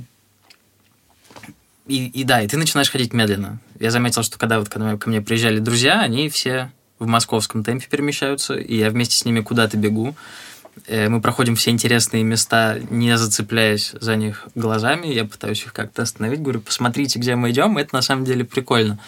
и, 1.87 2.07
и 2.07 2.25
да, 2.25 2.43
и 2.43 2.47
ты 2.47 2.59
начинаешь 2.59 2.91
ходить 2.91 3.15
медленно. 3.15 3.59
Я 3.81 3.91
заметил, 3.91 4.23
что 4.23 4.39
когда 4.39 4.59
вот 4.59 4.69
когда 4.69 4.97
ко 4.99 5.09
мне 5.09 5.23
приезжали 5.23 5.61
друзья, 5.61 6.01
они 6.01 6.29
все 6.29 6.71
в 6.99 7.07
московском 7.07 7.65
темпе 7.65 7.87
перемещаются, 7.91 8.55
и 8.55 8.77
я 8.77 8.91
вместе 8.91 9.17
с 9.17 9.25
ними 9.25 9.41
куда-то 9.41 9.79
бегу. 9.79 10.15
Э, 10.87 11.09
мы 11.09 11.23
проходим 11.23 11.57
все 11.57 11.71
интересные 11.71 12.23
места, 12.23 12.79
не 12.91 13.17
зацепляясь 13.17 13.95
за 13.99 14.15
них 14.17 14.47
глазами. 14.55 15.07
Я 15.07 15.25
пытаюсь 15.25 15.63
их 15.63 15.73
как-то 15.73 16.03
остановить. 16.03 16.43
Говорю, 16.43 16.61
посмотрите, 16.61 17.19
где 17.19 17.35
мы 17.35 17.51
идем. 17.51 17.79
Это 17.79 17.95
на 17.95 18.03
самом 18.03 18.27
деле 18.27 18.45
прикольно. 18.45 18.99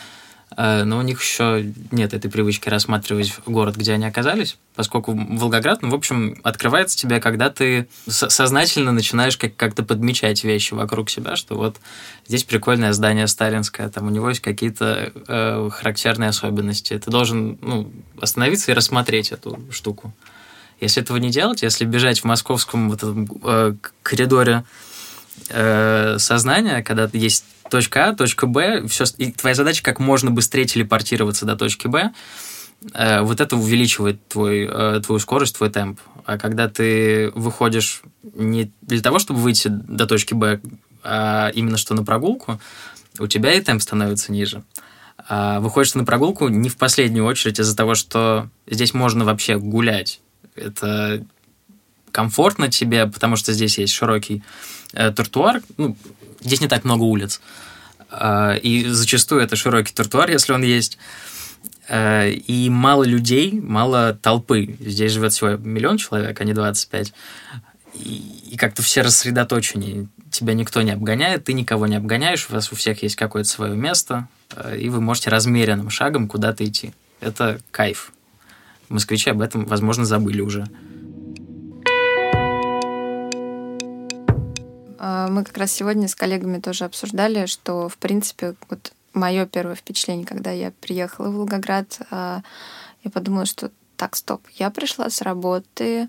Э, 0.57 0.85
но 0.85 0.99
у 0.99 1.02
них 1.02 1.21
еще 1.21 1.73
нет 1.90 2.12
этой 2.12 2.30
привычки 2.30 2.69
рассматривать 2.69 3.35
город, 3.47 3.76
где 3.76 3.92
они 3.92 4.07
оказались, 4.07 4.57
поскольку 4.75 5.12
Волгоград, 5.12 5.83
ну, 5.83 5.90
в 5.90 5.95
общем, 5.95 6.37
открывается 6.42 6.97
тебе, 6.97 7.21
когда 7.21 7.50
ты 7.50 7.88
сознательно 8.09 8.92
начинаешь 8.92 9.37
как- 9.37 9.57
как-то 9.57 9.85
подмечать 9.85 10.42
вещи 10.42 10.75
вокруг 10.75 11.09
себя, 11.09 11.37
что 11.37 11.54
вот 11.54 11.76
здесь 12.26 12.45
прикольное 12.45 12.92
здание 12.92 13.26
сталинское, 13.28 13.88
там 13.88 14.09
у 14.09 14.11
него 14.11 14.28
есть 14.28 14.40
какие-то 14.40 15.12
э, 15.28 15.71
характерные 15.73 16.30
особенности. 16.30 16.99
Ты 16.99 17.11
должен 17.11 17.59
ну, 17.62 17.92
остановиться 18.21 18.73
и 18.73 18.75
рассмотреть 18.75 19.33
эту 19.33 19.61
штуку. 19.71 20.12
Если 20.80 21.02
этого 21.02 21.19
не 21.19 21.30
делать, 21.30 21.62
если 21.62 21.85
бежать 21.85 22.21
в 22.21 22.25
московском 22.25 22.88
вот 22.88 22.99
этом, 22.99 23.28
э, 23.45 23.75
коридоре 24.02 24.64
э, 25.50 26.16
сознания, 26.19 26.83
когда 26.83 27.09
есть 27.12 27.45
точка 27.71 28.09
А, 28.09 28.15
точка 28.15 28.47
Б, 28.47 28.87
все, 28.89 29.05
и 29.17 29.33
твоя 29.33 29.55
задача 29.55 29.83
как 29.83 29.99
можно 29.99 30.31
быстрее 30.31 30.65
телепортироваться 30.65 31.47
до 31.47 31.57
точки 31.57 31.87
Б, 31.87 32.12
э, 32.93 33.21
вот 33.23 33.41
это 33.41 33.57
увеличивает 33.57 34.27
твой, 34.29 34.69
э, 34.71 35.00
твою 35.05 35.19
скорость, 35.19 35.57
твой 35.57 35.71
темп. 35.71 36.00
А 36.27 36.39
когда 36.39 36.69
ты 36.69 37.31
выходишь 37.35 38.03
не 38.35 38.71
для 38.83 39.00
того, 39.00 39.19
чтобы 39.19 39.41
выйти 39.41 39.69
до 39.69 40.07
точки 40.07 40.35
Б, 40.35 40.61
а 41.03 41.50
именно 41.55 41.77
что 41.77 41.95
на 41.95 42.05
прогулку, 42.05 42.61
у 43.19 43.27
тебя 43.27 43.55
и 43.55 43.61
темп 43.61 43.83
становится 43.83 44.33
ниже. 44.33 44.62
А 45.29 45.61
выходишь 45.61 45.95
на 45.95 46.05
прогулку 46.05 46.49
не 46.49 46.69
в 46.69 46.77
последнюю 46.77 47.25
очередь 47.25 47.61
из-за 47.61 47.77
того, 47.77 47.95
что 47.95 48.49
здесь 48.67 48.95
можно 48.95 49.25
вообще 49.25 49.59
гулять. 49.59 50.21
Это 50.55 51.25
комфортно 52.12 52.69
тебе, 52.69 53.07
потому 53.07 53.37
что 53.37 53.52
здесь 53.52 53.79
есть 53.79 53.93
широкий 53.93 54.43
э, 54.93 55.11
тротуар. 55.11 55.62
Ну, 55.76 55.97
Здесь 56.43 56.61
не 56.61 56.69
так 56.69 56.85
много 56.85 57.02
улиц. 57.02 57.40
А, 58.11 58.55
и 58.55 58.85
зачастую 58.88 59.43
это 59.43 59.57
широкий 59.57 59.93
тротуар, 59.93 60.31
если 60.31 60.52
он 60.52 60.62
есть. 60.62 60.99
А, 61.88 62.29
и 62.29 62.71
мало 62.71 63.05
людей, 63.05 63.52
мало 63.61 64.14
толпы. 64.14 64.76
Здесь 64.81 65.12
живет 65.12 65.33
всего 65.33 65.50
миллион 65.50 65.99
человек, 65.99 66.40
а 66.40 66.45
не 66.45 66.55
25. 66.55 67.12
И, 67.95 68.50
и 68.52 68.57
как-то 68.57 68.83
все 68.83 69.02
рассредоточеннее. 69.02 70.09
Тебя 70.31 70.55
никто 70.55 70.81
не 70.83 70.93
обгоняет, 70.93 71.45
ты 71.45 71.52
никого 71.52 71.87
не 71.87 71.97
обгоняешь, 71.97 72.47
у 72.49 72.52
вас 72.52 72.71
у 72.71 72.76
всех 72.76 73.02
есть 73.02 73.17
какое-то 73.17 73.49
свое 73.49 73.75
место, 73.75 74.29
а, 74.55 74.75
и 74.75 74.88
вы 74.88 75.00
можете 75.00 75.31
размеренным 75.31 75.90
шагом 75.90 76.29
куда-то 76.29 76.64
идти. 76.64 76.93
Это 77.21 77.61
кайф. 77.71 78.12
Москвичи 78.88 79.31
об 79.31 79.40
этом, 79.40 79.67
возможно, 79.67 80.05
забыли 80.05 80.40
уже. 80.40 80.67
Мы 85.00 85.45
как 85.45 85.57
раз 85.57 85.73
сегодня 85.73 86.09
с 86.09 86.14
коллегами 86.14 86.61
тоже 86.61 86.85
обсуждали, 86.85 87.47
что, 87.47 87.88
в 87.88 87.97
принципе, 87.97 88.54
вот 88.69 88.92
мое 89.14 89.47
первое 89.47 89.75
впечатление, 89.75 90.26
когда 90.26 90.50
я 90.50 90.73
приехала 90.80 91.28
в 91.28 91.35
Волгоград, 91.35 92.00
а, 92.11 92.42
я 93.02 93.11
подумала, 93.11 93.47
что 93.47 93.71
так, 93.97 94.16
стоп, 94.16 94.42
я 94.54 94.71
пришла 94.71 95.11
с 95.11 95.23
работы, 95.23 96.09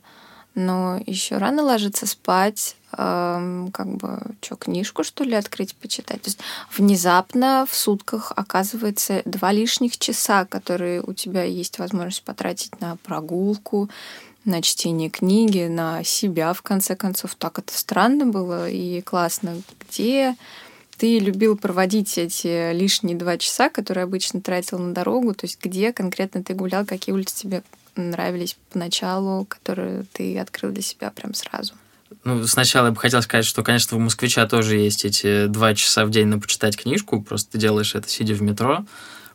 но 0.55 0.99
еще 1.05 1.37
рано 1.37 1.63
ложиться 1.63 2.05
спать, 2.05 2.75
как 2.91 3.87
бы, 3.87 4.19
что, 4.41 4.57
книжку, 4.57 5.05
что 5.05 5.23
ли, 5.23 5.33
открыть, 5.33 5.75
почитать? 5.75 6.21
То 6.21 6.27
есть 6.27 6.39
внезапно 6.75 7.65
в 7.69 7.73
сутках 7.73 8.33
оказывается 8.35 9.21
два 9.23 9.53
лишних 9.53 9.97
часа, 9.97 10.45
которые 10.45 11.01
у 11.01 11.13
тебя 11.13 11.43
есть 11.43 11.79
возможность 11.79 12.23
потратить 12.23 12.79
на 12.81 12.97
прогулку, 12.97 13.89
на 14.45 14.61
чтение 14.61 15.09
книги, 15.09 15.67
на 15.67 16.03
себя, 16.03 16.53
в 16.53 16.61
конце 16.61 16.95
концов. 16.95 17.35
Так 17.35 17.59
это 17.59 17.77
странно 17.77 18.25
было 18.25 18.69
и 18.69 19.01
классно. 19.01 19.61
Где 19.87 20.35
ты 20.97 21.19
любил 21.19 21.57
проводить 21.57 22.17
эти 22.17 22.73
лишние 22.73 23.17
два 23.17 23.37
часа, 23.37 23.69
которые 23.69 24.03
обычно 24.03 24.41
тратил 24.41 24.79
на 24.79 24.93
дорогу? 24.93 25.33
То 25.33 25.45
есть 25.45 25.59
где 25.63 25.93
конкретно 25.93 26.43
ты 26.43 26.53
гулял, 26.53 26.85
какие 26.85 27.13
улицы 27.13 27.35
тебе 27.35 27.63
нравились 27.95 28.57
поначалу, 28.71 29.45
которые 29.45 30.05
ты 30.13 30.37
открыл 30.39 30.71
для 30.71 30.81
себя 30.81 31.11
прям 31.11 31.33
сразу? 31.33 31.73
Ну, 32.23 32.45
сначала 32.45 32.87
я 32.87 32.91
бы 32.91 32.99
хотел 32.99 33.21
сказать, 33.21 33.45
что, 33.45 33.63
конечно, 33.63 33.97
у 33.97 33.99
москвича 33.99 34.45
тоже 34.45 34.77
есть 34.77 35.05
эти 35.05 35.47
два 35.47 35.73
часа 35.73 36.05
в 36.05 36.11
день 36.11 36.27
на 36.27 36.39
почитать 36.39 36.77
книжку, 36.77 37.21
просто 37.21 37.53
ты 37.53 37.57
делаешь 37.57 37.95
это 37.95 38.09
сидя 38.09 38.33
в 38.33 38.41
метро. 38.41 38.85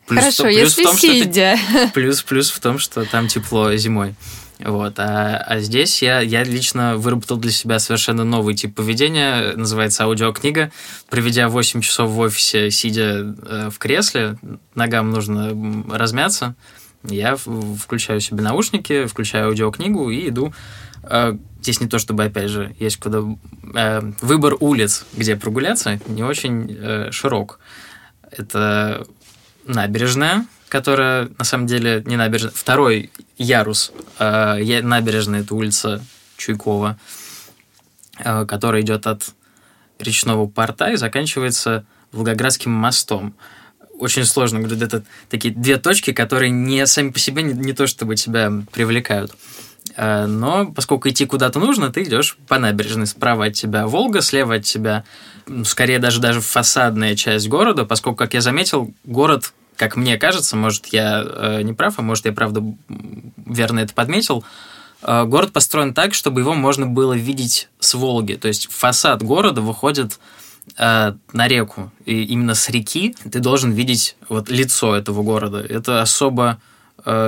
Плюс 0.07 0.21
Хорошо, 0.21 0.45
то, 0.45 0.49
плюс 0.51 0.59
если 0.59 0.83
в 0.83 0.85
том, 0.85 0.99
сидя. 0.99 1.57
Что 1.57 1.73
ты, 1.73 1.89
плюс, 1.95 2.23
плюс 2.23 2.51
в 2.51 2.61
том, 2.61 2.79
что 2.79 3.05
там 3.05 3.29
тепло 3.29 3.75
зимой. 3.75 4.15
Вот. 4.59 4.99
А, 4.99 5.37
а 5.37 5.61
здесь 5.61 6.03
я, 6.03 6.21
я 6.21 6.43
лично 6.43 6.97
выработал 6.97 7.37
для 7.37 7.51
себя 7.51 7.79
совершенно 7.79 8.25
новый 8.25 8.55
тип 8.55 8.75
поведения, 8.75 9.53
называется 9.55 10.05
аудиокнига. 10.05 10.73
Проведя 11.11 11.49
8 11.49 11.83
часов 11.83 12.11
в 12.11 12.19
офисе, 12.19 12.71
сидя 12.71 13.35
э, 13.47 13.71
в 13.71 13.79
кресле, 13.79 14.37
ногам 14.75 15.11
нужно 15.11 15.55
размяться, 15.95 16.55
я 17.05 17.37
включаю 17.37 18.21
себе 18.21 18.43
наушники, 18.43 19.07
включаю 19.07 19.49
аудиокнигу 19.49 20.11
и 20.11 20.29
иду. 20.29 20.53
Э, 21.03 21.37
здесь 21.61 21.81
не 21.81 21.87
то, 21.87 21.99
чтобы, 21.99 22.25
опять 22.25 22.49
же, 22.49 22.75
есть 22.79 22.97
куда... 22.97 23.23
Э, 23.75 24.01
выбор 24.21 24.57
улиц, 24.61 25.05
где 25.15 25.37
прогуляться, 25.37 26.01
не 26.07 26.23
очень 26.23 26.77
э, 26.79 27.11
широк. 27.11 27.61
Это 28.31 29.07
набережная, 29.67 30.47
которая 30.69 31.29
на 31.39 31.45
самом 31.45 31.67
деле 31.67 32.03
не 32.07 32.17
набережная. 32.17 32.53
Второй 32.55 33.11
ярус 33.37 33.93
э, 34.19 34.81
набережной 34.83 35.41
это 35.41 35.55
улица 35.55 36.05
Чуйкова, 36.37 36.99
э, 38.19 38.47
которая 38.47 38.83
идет 38.83 39.07
от 39.07 39.35
речного 39.99 40.47
порта 40.47 40.93
и 40.93 40.97
заканчивается 40.97 41.85
Волгоградским 42.13 42.71
мостом. 42.71 43.35
Очень 43.99 44.25
сложно, 44.25 44.61
говорю, 44.61 44.77
это 44.79 45.05
такие 45.31 45.55
две 45.55 45.79
точки, 45.79 46.13
которые 46.13 46.51
не 46.51 46.87
сами 46.87 47.11
по 47.11 47.19
себе 47.19 47.43
не, 47.43 47.55
не 47.55 47.73
то 47.73 47.87
чтобы 47.87 48.17
тебя 48.17 48.53
привлекают. 48.73 49.35
Э, 49.97 50.27
но 50.27 50.67
поскольку 50.67 51.09
идти 51.09 51.27
куда-то 51.27 51.59
нужно, 51.59 51.91
ты 51.91 52.03
идешь 52.05 52.37
по 52.47 52.59
набережной. 52.59 53.07
Справа 53.07 53.47
от 53.47 53.55
тебя 53.55 53.87
Волга, 53.87 54.21
слева 54.21 54.57
от 54.57 54.65
тебя, 54.65 55.05
скорее 55.65 55.99
даже, 55.99 56.21
даже 56.21 56.41
фасадная 56.41 57.17
часть 57.17 57.49
города, 57.49 57.85
поскольку, 57.85 58.19
как 58.19 58.35
я 58.35 58.41
заметил, 58.41 58.93
город, 59.05 59.53
как 59.77 59.97
мне 59.97 60.19
кажется, 60.19 60.57
может, 60.57 60.87
я 60.87 61.23
э, 61.25 61.63
не 61.63 61.73
прав, 61.73 61.99
а 61.99 62.03
может, 62.03 62.27
я 62.27 62.33
правда 62.33 62.63
верно 63.47 63.81
это 63.81 63.95
подметил, 63.95 64.45
э, 65.03 65.25
город 65.25 65.53
построен 65.53 65.95
так, 65.95 66.15
чтобы 66.15 66.41
его 66.41 66.55
можно 66.55 66.87
было 66.87 67.15
видеть 67.15 67.69
с 67.81 67.95
Волги. 67.95 68.35
То 68.35 68.49
есть 68.49 68.71
фасад 68.71 69.23
города 69.23 69.61
выходит 69.61 70.19
на 70.77 71.17
реку. 71.33 71.93
И 72.07 72.25
именно 72.25 72.57
с 72.57 72.69
реки 72.69 73.15
ты 73.31 73.39
должен 73.39 73.71
видеть 73.71 74.17
вот 74.29 74.51
лицо 74.51 74.97
этого 74.97 75.23
города. 75.23 75.61
Это 75.61 76.03
особо 76.03 76.59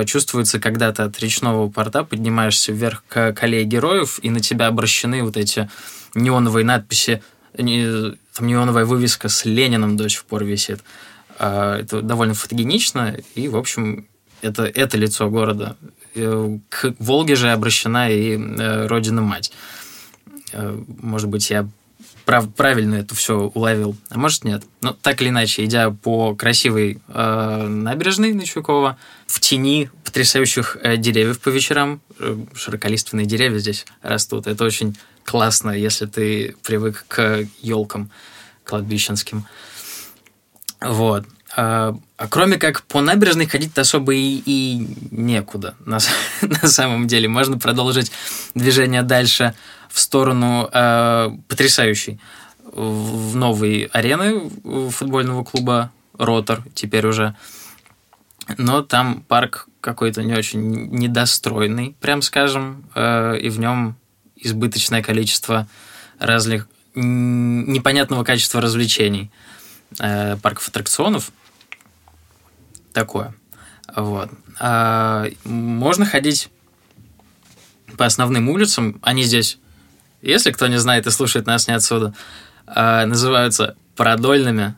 чувствуется, 0.06 0.58
когда 0.58 0.92
ты 0.92 1.02
от 1.02 1.18
речного 1.20 1.68
порта 1.68 2.02
поднимаешься 2.02 2.72
вверх 2.72 3.04
к 3.08 3.32
колее 3.32 3.64
героев, 3.64 4.18
и 4.22 4.30
на 4.30 4.40
тебя 4.40 4.66
обращены 4.66 5.22
вот 5.22 5.36
эти 5.36 5.70
неоновые 6.14 6.64
надписи, 6.64 7.22
не, 7.56 8.16
там 8.34 8.46
неоновая 8.46 8.84
вывеска 8.84 9.28
с 9.28 9.44
Лениным 9.44 9.96
до 9.96 10.08
сих 10.08 10.24
пор 10.24 10.44
висит. 10.44 10.80
Э, 11.38 11.80
это 11.80 12.02
довольно 12.02 12.34
фотогенично, 12.34 13.16
и, 13.34 13.48
в 13.48 13.56
общем, 13.56 14.06
это, 14.42 14.64
это 14.64 14.96
лицо 14.96 15.28
города. 15.28 15.76
Э, 16.14 16.58
к 16.68 16.94
Волге 16.98 17.36
же 17.36 17.50
обращена 17.50 18.10
и 18.10 18.36
э, 18.38 18.86
Родина-мать. 18.86 19.52
Э, 20.52 20.78
может 21.00 21.28
быть, 21.28 21.50
я 21.50 21.68
прав, 22.28 22.54
правильно 22.54 22.96
это 22.96 23.14
все 23.14 23.50
уловил, 23.54 23.96
а 24.10 24.18
может 24.18 24.44
нет. 24.44 24.62
Но 24.82 24.92
так 24.92 25.22
или 25.22 25.30
иначе, 25.30 25.64
идя 25.64 25.90
по 25.90 26.34
красивой 26.34 27.00
э, 27.08 27.66
набережной 27.66 28.34
Ночуйкова, 28.34 28.98
в 29.26 29.40
тени 29.40 29.90
потрясающих 30.04 30.76
э, 30.82 30.98
деревьев 30.98 31.40
по 31.40 31.48
вечерам, 31.48 32.02
э, 32.18 32.36
широколиственные 32.54 33.24
деревья 33.24 33.58
здесь 33.58 33.86
растут. 34.02 34.46
Это 34.46 34.62
очень 34.62 34.94
классно, 35.24 35.70
если 35.70 36.04
ты 36.04 36.54
привык 36.62 37.06
к 37.08 37.46
елкам 37.62 38.10
кладбищенским. 38.64 39.46
Вот. 40.82 41.24
А, 41.56 41.96
а 42.16 42.28
кроме 42.28 42.56
как 42.56 42.82
по 42.82 43.00
набережной 43.00 43.46
ходить 43.46 43.76
особо 43.78 44.14
и, 44.14 44.42
и 44.44 44.86
некуда 45.10 45.74
на, 45.84 45.98
на 46.42 46.68
самом 46.68 47.06
деле. 47.06 47.28
Можно 47.28 47.58
продолжить 47.58 48.12
движение 48.54 49.02
дальше 49.02 49.54
в 49.88 49.98
сторону 50.00 50.68
э, 50.72 51.30
потрясающей 51.48 52.20
в 52.72 53.34
новой 53.34 53.84
арены 53.92 54.50
футбольного 54.90 55.42
клуба 55.42 55.90
Ротор 56.18 56.62
теперь 56.74 57.06
уже. 57.06 57.34
Но 58.56 58.82
там 58.82 59.22
парк 59.26 59.68
какой-то 59.80 60.22
не 60.22 60.34
очень 60.34 60.90
недостроенный, 60.90 61.96
прям 62.00 62.22
скажем, 62.22 62.84
э, 62.94 63.38
и 63.38 63.48
в 63.48 63.58
нем 63.58 63.96
избыточное 64.36 65.02
количество 65.02 65.68
разных 66.18 66.68
непонятного 66.94 68.24
качества 68.24 68.60
развлечений. 68.60 69.30
Парков 69.96 70.68
аттракционов. 70.68 71.32
Такое. 72.92 73.34
Вот. 73.94 74.30
А, 74.58 75.26
можно 75.44 76.04
ходить 76.04 76.50
по 77.96 78.06
основным 78.06 78.48
улицам. 78.48 78.98
Они 79.02 79.22
здесь 79.22 79.58
если 80.22 80.50
кто 80.50 80.66
не 80.66 80.78
знает 80.78 81.06
и 81.06 81.10
слушает 81.10 81.46
нас 81.46 81.68
не 81.68 81.74
отсюда, 81.74 82.14
а, 82.66 83.06
называются 83.06 83.76
продольными. 83.96 84.76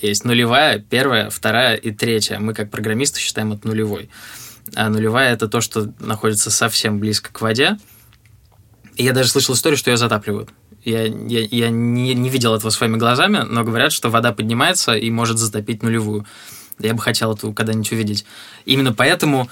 Есть 0.00 0.24
нулевая, 0.24 0.80
первая, 0.80 1.30
вторая 1.30 1.76
и 1.76 1.92
третья. 1.92 2.38
Мы 2.38 2.54
как 2.54 2.70
программисты 2.70 3.20
считаем 3.20 3.52
это 3.52 3.66
нулевой. 3.66 4.10
А 4.74 4.88
нулевая 4.88 5.32
это 5.32 5.48
то, 5.48 5.60
что 5.60 5.92
находится 5.98 6.50
совсем 6.50 6.98
близко 6.98 7.32
к 7.32 7.40
воде. 7.40 7.78
И 8.96 9.04
я 9.04 9.12
даже 9.12 9.30
слышал 9.30 9.54
историю, 9.54 9.78
что 9.78 9.90
ее 9.90 9.96
затапливают. 9.96 10.50
Я, 10.84 11.04
я, 11.06 11.40
я 11.50 11.70
не, 11.70 12.14
не 12.14 12.28
видел 12.28 12.54
этого 12.54 12.70
своими 12.70 12.96
глазами, 12.96 13.38
но 13.48 13.62
говорят, 13.62 13.92
что 13.92 14.10
вода 14.10 14.32
поднимается 14.32 14.94
и 14.94 15.10
может 15.10 15.38
затопить 15.38 15.82
нулевую. 15.82 16.26
Я 16.78 16.94
бы 16.94 17.00
хотел 17.00 17.34
это 17.34 17.52
когда-нибудь 17.52 17.92
увидеть. 17.92 18.24
Именно 18.64 18.92
поэтому 18.92 19.48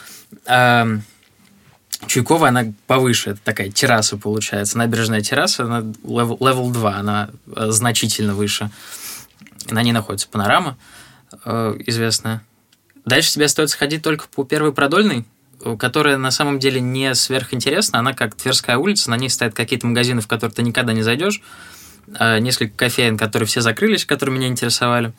э, 0.46 0.98
Чуйкова, 2.06 2.48
она 2.48 2.72
повыше, 2.86 3.30
это 3.30 3.40
такая 3.44 3.70
терраса 3.70 4.16
получается. 4.16 4.78
Набережная 4.78 5.20
терраса, 5.20 5.64
она 5.64 5.80
level, 5.80 6.38
level 6.38 6.72
2, 6.72 6.96
она 6.96 7.30
э, 7.54 7.70
значительно 7.70 8.34
выше. 8.34 8.70
На 9.70 9.82
ней 9.82 9.92
находится 9.92 10.28
панорама 10.28 10.76
э, 11.44 11.76
известная. 11.86 12.42
Дальше 13.04 13.32
тебе 13.32 13.44
остается 13.44 13.76
ходить 13.76 14.02
только 14.02 14.26
по 14.28 14.44
первой 14.44 14.72
продольной, 14.72 15.24
которая 15.78 16.16
на 16.16 16.30
самом 16.30 16.58
деле 16.58 16.80
не 16.80 17.14
сверхинтересна. 17.14 17.98
Она 17.98 18.12
как 18.12 18.34
Тверская 18.34 18.76
улица, 18.76 19.10
на 19.10 19.16
ней 19.16 19.28
стоят 19.28 19.54
какие-то 19.54 19.86
магазины, 19.86 20.20
в 20.20 20.28
которые 20.28 20.54
ты 20.54 20.62
никогда 20.62 20.92
не 20.92 21.02
зайдешь. 21.02 21.42
Э, 22.18 22.38
несколько 22.38 22.76
кофеин, 22.76 23.16
которые 23.16 23.46
все 23.46 23.60
закрылись, 23.60 24.04
которые 24.04 24.36
меня 24.36 24.48
интересовали. 24.48 25.12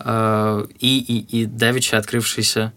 Э, 0.00 0.64
и, 0.78 0.98
и, 0.98 1.40
и 1.40 1.46
давеча 1.46 1.98
открывшийся 1.98 2.72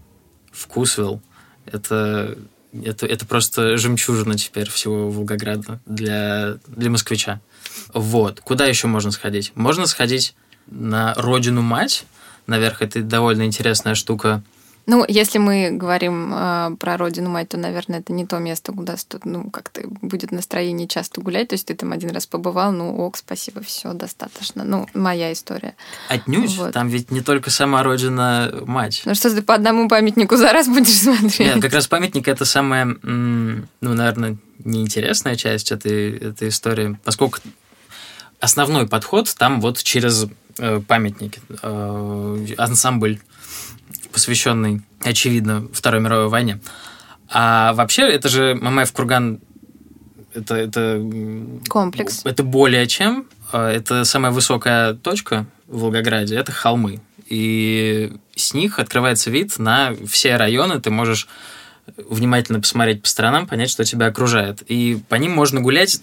Вкусвилл. 0.52 1.22
Это 1.66 2.38
это, 2.84 3.06
это 3.06 3.26
просто 3.26 3.78
жемчужина 3.78 4.36
теперь 4.36 4.70
всего 4.70 5.10
Волгограда 5.10 5.80
для, 5.86 6.58
для 6.68 6.90
москвича. 6.90 7.40
Вот. 7.94 8.42
Куда 8.42 8.66
еще 8.66 8.88
можно 8.88 9.12
сходить? 9.12 9.52
Можно 9.56 9.86
сходить 9.88 10.36
на 10.68 11.14
родину 11.16 11.62
мать. 11.62 12.06
Наверх 12.46 12.82
это 12.82 13.02
довольно 13.02 13.44
интересная 13.44 13.96
штука. 13.96 14.44
Ну, 14.90 15.04
если 15.06 15.38
мы 15.38 15.72
говорим 15.72 16.34
э, 16.34 16.76
про 16.80 16.96
родину 16.96 17.30
мать, 17.30 17.50
то, 17.50 17.58
наверное, 17.58 18.00
это 18.00 18.14
не 18.14 18.26
то 18.26 18.38
место, 18.38 18.72
куда 18.72 18.96
ну, 19.26 19.50
как-то 19.52 19.82
будет 19.86 20.32
настроение 20.32 20.88
часто 20.88 21.20
гулять. 21.20 21.50
То 21.50 21.56
есть 21.56 21.68
ты 21.68 21.76
там 21.76 21.92
один 21.92 22.12
раз 22.12 22.26
побывал, 22.26 22.72
ну 22.72 22.96
ок, 22.98 23.18
спасибо, 23.18 23.62
все 23.62 23.92
достаточно. 23.92 24.64
Ну, 24.64 24.88
моя 24.94 25.34
история. 25.34 25.76
Отнюдь. 26.08 26.56
Вот. 26.56 26.72
Там 26.72 26.88
ведь 26.88 27.12
не 27.12 27.20
только 27.20 27.50
сама 27.50 27.84
родина 27.84 28.50
мать. 28.66 29.02
Ну 29.04 29.14
что 29.14 29.30
ты 29.30 29.42
по 29.42 29.56
одному 29.56 29.90
памятнику 29.90 30.38
за 30.38 30.54
раз 30.54 30.70
будешь 30.70 30.98
смотреть? 31.02 31.40
Нет, 31.40 31.62
как 31.62 31.74
раз 31.74 31.88
памятник 31.88 32.30
это 32.30 32.46
самая, 32.46 32.86
ну, 32.86 33.66
наверное, 33.82 34.38
неинтересная 34.64 35.36
часть 35.36 35.74
этой, 35.74 36.18
этой 36.18 36.48
истории, 36.48 36.98
поскольку 37.04 37.40
основной 38.40 38.88
подход 38.88 39.36
там 39.38 39.60
вот 39.60 39.84
через 39.84 40.28
э, 40.60 40.80
памятники, 40.88 41.42
э, 41.62 42.48
ансамбль 42.58 43.20
посвященный, 44.12 44.82
очевидно, 45.02 45.68
Второй 45.74 46.02
мировой 46.02 46.30
войне. 46.30 46.60
А 47.30 47.74
вообще, 47.74 48.04
это 48.04 48.30
же 48.30 48.56
Мамаев 48.56 48.92
курган, 48.94 49.40
это, 50.34 50.56
это... 50.56 51.04
Комплекс. 51.68 52.22
Это 52.24 52.44
более 52.44 52.88
чем. 52.88 53.28
А, 53.52 53.72
это 53.72 54.06
самая 54.06 54.32
высокая 54.32 54.94
точка 54.94 55.46
в 55.68 55.80
Волгограде, 55.80 56.36
это 56.36 56.52
холмы. 56.52 57.02
И 57.28 58.14
с 58.36 58.54
них 58.54 58.80
открывается 58.80 59.30
вид 59.30 59.58
на 59.60 59.94
все 60.08 60.38
районы. 60.38 60.80
Ты 60.80 60.92
можешь 60.92 61.28
внимательно 61.98 62.60
посмотреть 62.60 63.02
по 63.02 63.08
сторонам, 63.08 63.48
понять, 63.48 63.70
что 63.70 63.84
тебя 63.84 64.08
окружает. 64.08 64.62
И 64.68 65.02
по 65.10 65.16
ним 65.16 65.32
можно 65.32 65.62
гулять 65.62 66.02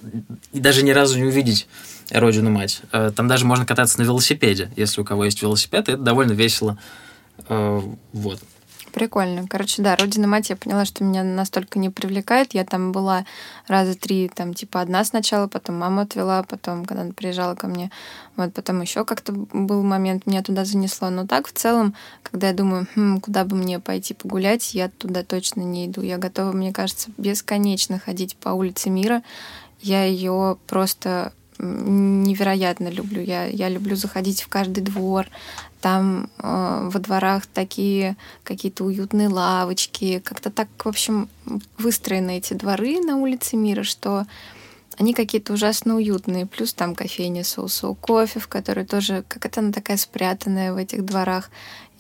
и 0.53 0.61
даже 0.61 0.83
ни 0.83 0.91
разу 0.91 1.19
не 1.19 1.25
увидеть 1.25 1.67
родину 2.11 2.51
мать. 2.51 2.83
А, 2.93 3.11
там 3.11 3.29
даже 3.29 3.45
можно 3.45 3.65
кататься 3.65 3.99
на 4.01 4.05
велосипеде, 4.05 4.71
если 4.77 5.01
у 5.01 5.05
кого 5.05 5.25
есть 5.25 5.41
велосипед, 5.43 5.89
это 5.89 5.97
довольно 5.97 6.33
весело. 6.33 6.79
Э, 7.49 7.81
вот. 8.13 8.41
Прикольно. 8.95 9.49
Короче, 9.49 9.83
да, 9.83 9.97
Родина 9.97 10.29
мать, 10.29 10.51
я 10.51 10.57
поняла, 10.57 10.85
что 10.85 11.03
меня 11.03 11.25
настолько 11.25 11.81
не 11.81 11.91
привлекает. 11.91 12.55
Я 12.55 12.65
там 12.65 12.93
была 12.93 13.27
раза 13.67 13.99
три, 13.99 14.31
там, 14.33 14.55
типа, 14.55 14.81
одна 14.81 15.05
сначала, 15.05 15.49
потом 15.49 15.77
мама 15.77 16.03
отвела, 16.03 16.45
потом, 16.45 16.85
когда 16.85 17.03
она 17.03 17.13
приезжала 17.13 17.57
ко 17.57 17.67
мне, 17.67 17.91
вот, 18.37 18.55
потом 18.55 18.81
еще 18.83 19.05
как-то 19.05 19.33
был 19.33 19.83
момент, 19.83 20.27
меня 20.27 20.45
туда 20.45 20.65
занесло. 20.65 21.11
Но 21.11 21.27
так, 21.27 21.49
в 21.49 21.53
целом, 21.53 21.97
когда 22.23 22.49
я 22.49 22.55
думаю, 22.55 22.87
хм, 22.95 23.21
куда 23.21 23.45
бы 23.45 23.57
мне 23.57 23.81
пойти 23.81 24.15
погулять, 24.15 24.75
я 24.75 24.89
туда 24.89 25.25
точно 25.25 25.63
не 25.63 25.87
иду. 25.87 26.01
Я 26.01 26.17
готова, 26.17 26.53
мне 26.53 26.73
кажется, 26.73 27.11
бесконечно 27.19 27.99
ходить 27.99 28.37
по 28.37 28.51
улице 28.51 28.91
мира. 28.91 29.25
Я 29.81 30.05
ее 30.05 30.57
просто 30.69 31.33
невероятно 31.59 32.89
люблю. 32.89 33.23
Я, 33.23 33.47
я 33.47 33.69
люблю 33.69 33.97
заходить 33.97 34.43
в 34.43 34.49
каждый 34.49 34.83
двор, 34.83 35.27
там 35.85 36.31
э, 36.39 36.89
во 36.91 36.99
дворах 36.99 37.45
такие 37.45 38.17
какие-то 38.43 38.85
уютные 38.85 39.29
лавочки. 39.29 40.19
Как-то 40.25 40.51
так, 40.51 40.69
в 40.83 40.89
общем, 40.89 41.29
выстроены 41.77 42.39
эти 42.39 42.55
дворы 42.55 43.03
на 43.03 43.19
улице 43.19 43.57
Мира, 43.57 43.83
что 43.83 44.25
они 44.97 45.13
какие-то 45.13 45.53
ужасно 45.53 45.97
уютные. 45.97 46.47
Плюс 46.47 46.73
там 46.73 46.95
кофейня 46.95 47.45
соусу 47.45 47.95
кофе, 48.01 48.41
в 48.41 48.49
которой 48.49 48.87
тоже 48.87 49.25
как-то 49.29 49.61
она 49.61 49.73
такая 49.73 49.99
спрятанная 49.99 50.73
в 50.73 50.79
этих 50.79 51.05
дворах. 51.05 51.51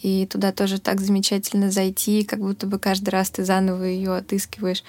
И 0.01 0.25
туда 0.25 0.51
тоже 0.53 0.81
так 0.81 1.03
замечательно 1.03 1.71
зайти, 1.71 2.25
как 2.25 2.39
будто 2.39 2.67
бы 2.67 2.79
каждый 2.79 3.11
раз 3.11 3.29
ты 3.29 3.45
заново 3.45 3.85
ее 3.85 4.17
отыскиваешь. 4.17 4.83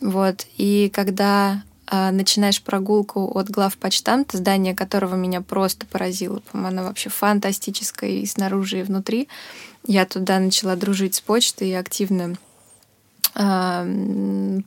Вот. 0.00 0.46
И 0.58 0.92
когда 0.94 1.64
начинаешь 1.90 2.62
прогулку 2.62 3.30
от 3.38 3.50
главпочтамта, 3.50 4.36
здание 4.36 4.74
которого 4.74 5.14
меня 5.14 5.40
просто 5.40 5.86
поразило. 5.86 6.40
По-моему, 6.40 6.80
оно 6.80 6.88
вообще 6.88 7.10
фантастическое 7.10 8.10
и 8.10 8.26
снаружи, 8.26 8.80
и 8.80 8.82
внутри. 8.82 9.28
Я 9.86 10.04
туда 10.04 10.38
начала 10.38 10.76
дружить 10.76 11.14
с 11.14 11.20
почтой 11.20 11.68
и 11.68 11.74
активно 11.74 12.36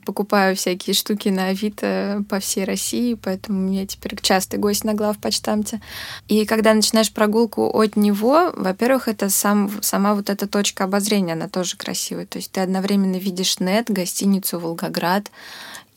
покупаю 0.06 0.56
всякие 0.56 0.94
штуки 0.94 1.28
на 1.28 1.48
Авито 1.48 2.24
по 2.30 2.38
всей 2.38 2.64
России, 2.64 3.14
поэтому 3.14 3.70
я 3.70 3.86
теперь 3.86 4.18
частый 4.22 4.58
гость 4.58 4.84
на 4.84 4.94
главпочтамте. 4.94 5.82
И 6.26 6.46
когда 6.46 6.72
начинаешь 6.72 7.12
прогулку 7.12 7.68
от 7.68 7.96
него, 7.96 8.50
во-первых, 8.56 9.08
это 9.08 9.28
сам, 9.28 9.70
сама 9.82 10.14
вот 10.14 10.30
эта 10.30 10.46
точка 10.46 10.84
обозрения, 10.84 11.34
она 11.34 11.48
тоже 11.48 11.76
красивая. 11.76 12.24
То 12.24 12.38
есть 12.38 12.50
ты 12.50 12.60
одновременно 12.60 13.16
видишь 13.16 13.60
нет, 13.60 13.90
гостиницу 13.90 14.58
Волгоград 14.58 15.30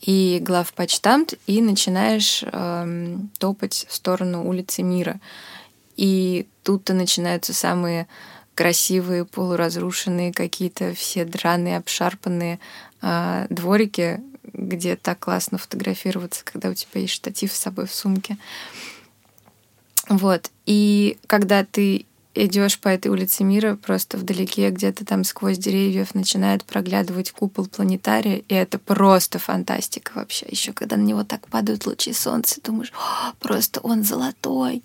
и 0.06 0.38
главпочтамт, 0.40 1.34
и 1.48 1.60
начинаешь 1.60 2.42
э, 2.44 3.16
топать 3.38 3.86
в 3.88 3.94
сторону 3.94 4.48
улицы 4.48 4.82
Мира. 4.82 5.20
И 5.96 6.46
тут-то 6.62 6.94
начинаются 6.94 7.52
самые 7.52 8.06
красивые, 8.54 9.24
полуразрушенные 9.24 10.32
какие-то 10.32 10.94
все 10.94 11.24
драные, 11.24 11.78
обшарпанные 11.78 12.60
э, 13.02 13.46
дворики, 13.50 14.20
где 14.44 14.94
так 14.94 15.18
классно 15.18 15.58
фотографироваться, 15.58 16.44
когда 16.44 16.70
у 16.70 16.74
тебя 16.74 17.00
есть 17.00 17.12
штатив 17.14 17.52
с 17.52 17.58
собой 17.58 17.86
в 17.86 17.92
сумке. 17.92 18.38
Вот. 20.08 20.52
И 20.66 21.18
когда 21.26 21.64
ты 21.64 22.06
идешь 22.36 22.78
по 22.78 22.88
этой 22.88 23.08
улице 23.08 23.44
мира, 23.44 23.76
просто 23.76 24.18
вдалеке, 24.18 24.70
где-то 24.70 25.04
там 25.04 25.24
сквозь 25.24 25.58
деревьев 25.58 26.14
начинает 26.14 26.64
проглядывать 26.64 27.30
купол 27.30 27.66
планетария, 27.66 28.42
и 28.48 28.54
это 28.54 28.78
просто 28.78 29.38
фантастика 29.38 30.12
вообще. 30.14 30.46
Еще 30.48 30.72
когда 30.72 30.96
на 30.96 31.02
него 31.02 31.24
так 31.24 31.48
падают 31.48 31.86
лучи 31.86 32.12
солнца, 32.12 32.60
думаешь, 32.62 32.92
просто 33.40 33.80
он 33.80 34.04
золотой. 34.04 34.84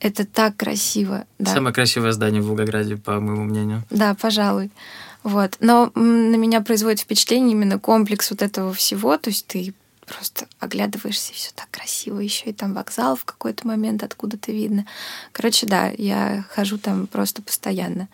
Это 0.00 0.26
так 0.26 0.56
красиво. 0.56 1.26
Да. 1.38 1.54
Самое 1.54 1.74
красивое 1.74 2.12
здание 2.12 2.42
в 2.42 2.46
Волгограде, 2.46 2.96
по 2.96 3.20
моему 3.20 3.44
мнению. 3.44 3.82
Да, 3.90 4.14
пожалуй. 4.14 4.70
Вот. 5.22 5.56
Но 5.60 5.90
на 5.94 6.36
меня 6.36 6.60
производит 6.60 7.00
впечатление 7.00 7.52
именно 7.52 7.78
комплекс 7.78 8.30
вот 8.30 8.42
этого 8.42 8.72
всего. 8.74 9.16
То 9.16 9.30
есть 9.30 9.46
ты 9.46 9.74
просто 10.06 10.46
оглядываешься, 10.60 11.32
все 11.34 11.50
так 11.54 11.70
красиво. 11.70 12.20
Еще 12.20 12.50
и 12.50 12.52
там 12.52 12.74
вокзал 12.74 13.16
в 13.16 13.24
какой-то 13.24 13.66
момент 13.66 14.02
откуда-то 14.02 14.52
видно. 14.52 14.86
Короче, 15.32 15.66
да, 15.66 15.90
я 15.98 16.44
хожу 16.50 16.78
там 16.78 17.06
просто 17.06 17.42
постоянно. 17.42 18.08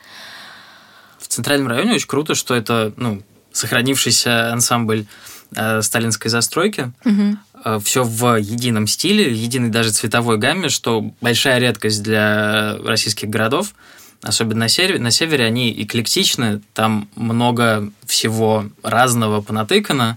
В 1.19 1.29
центральном 1.29 1.69
районе 1.69 1.95
очень 1.95 2.09
круто, 2.09 2.35
что 2.35 2.55
это 2.55 2.93
ну, 2.97 3.23
сохранившийся 3.53 4.53
ансамбль 4.53 5.07
э, 5.55 5.83
сталинской 5.83 6.31
застройки. 6.31 6.93
Угу. 7.05 7.37
Э, 7.65 7.81
все 7.85 8.03
в 8.03 8.37
едином 8.37 8.87
стиле, 8.87 9.33
единой 9.33 9.69
даже 9.69 9.91
цветовой 9.91 10.39
гамме, 10.39 10.69
что 10.69 11.13
большая 11.21 11.59
редкость 11.59 12.03
для 12.03 12.77
российских 12.79 13.29
городов. 13.29 13.75
Особенно 14.23 14.61
на 14.61 14.69
севере, 14.69 15.01
на 15.01 15.11
севере 15.11 15.45
они 15.45 15.73
эклектичны, 15.83 16.61
там 16.75 17.09
много 17.17 17.91
всего 18.07 18.67
разного 18.85 19.41
понатыкано 19.41 20.17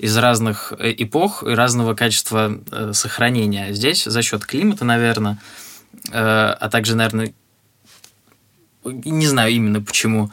из 0.00 0.16
разных 0.16 0.72
э, 0.78 0.94
эпох 0.96 1.42
и 1.42 1.50
разного 1.50 1.94
качества 1.94 2.58
э, 2.70 2.92
сохранения. 2.94 3.72
Здесь 3.72 4.04
за 4.04 4.22
счет 4.22 4.44
климата, 4.46 4.84
наверное, 4.84 5.38
а 6.12 6.68
также, 6.70 6.94
наверное, 6.94 7.34
не 8.84 9.26
знаю 9.26 9.52
именно 9.52 9.82
почему, 9.82 10.30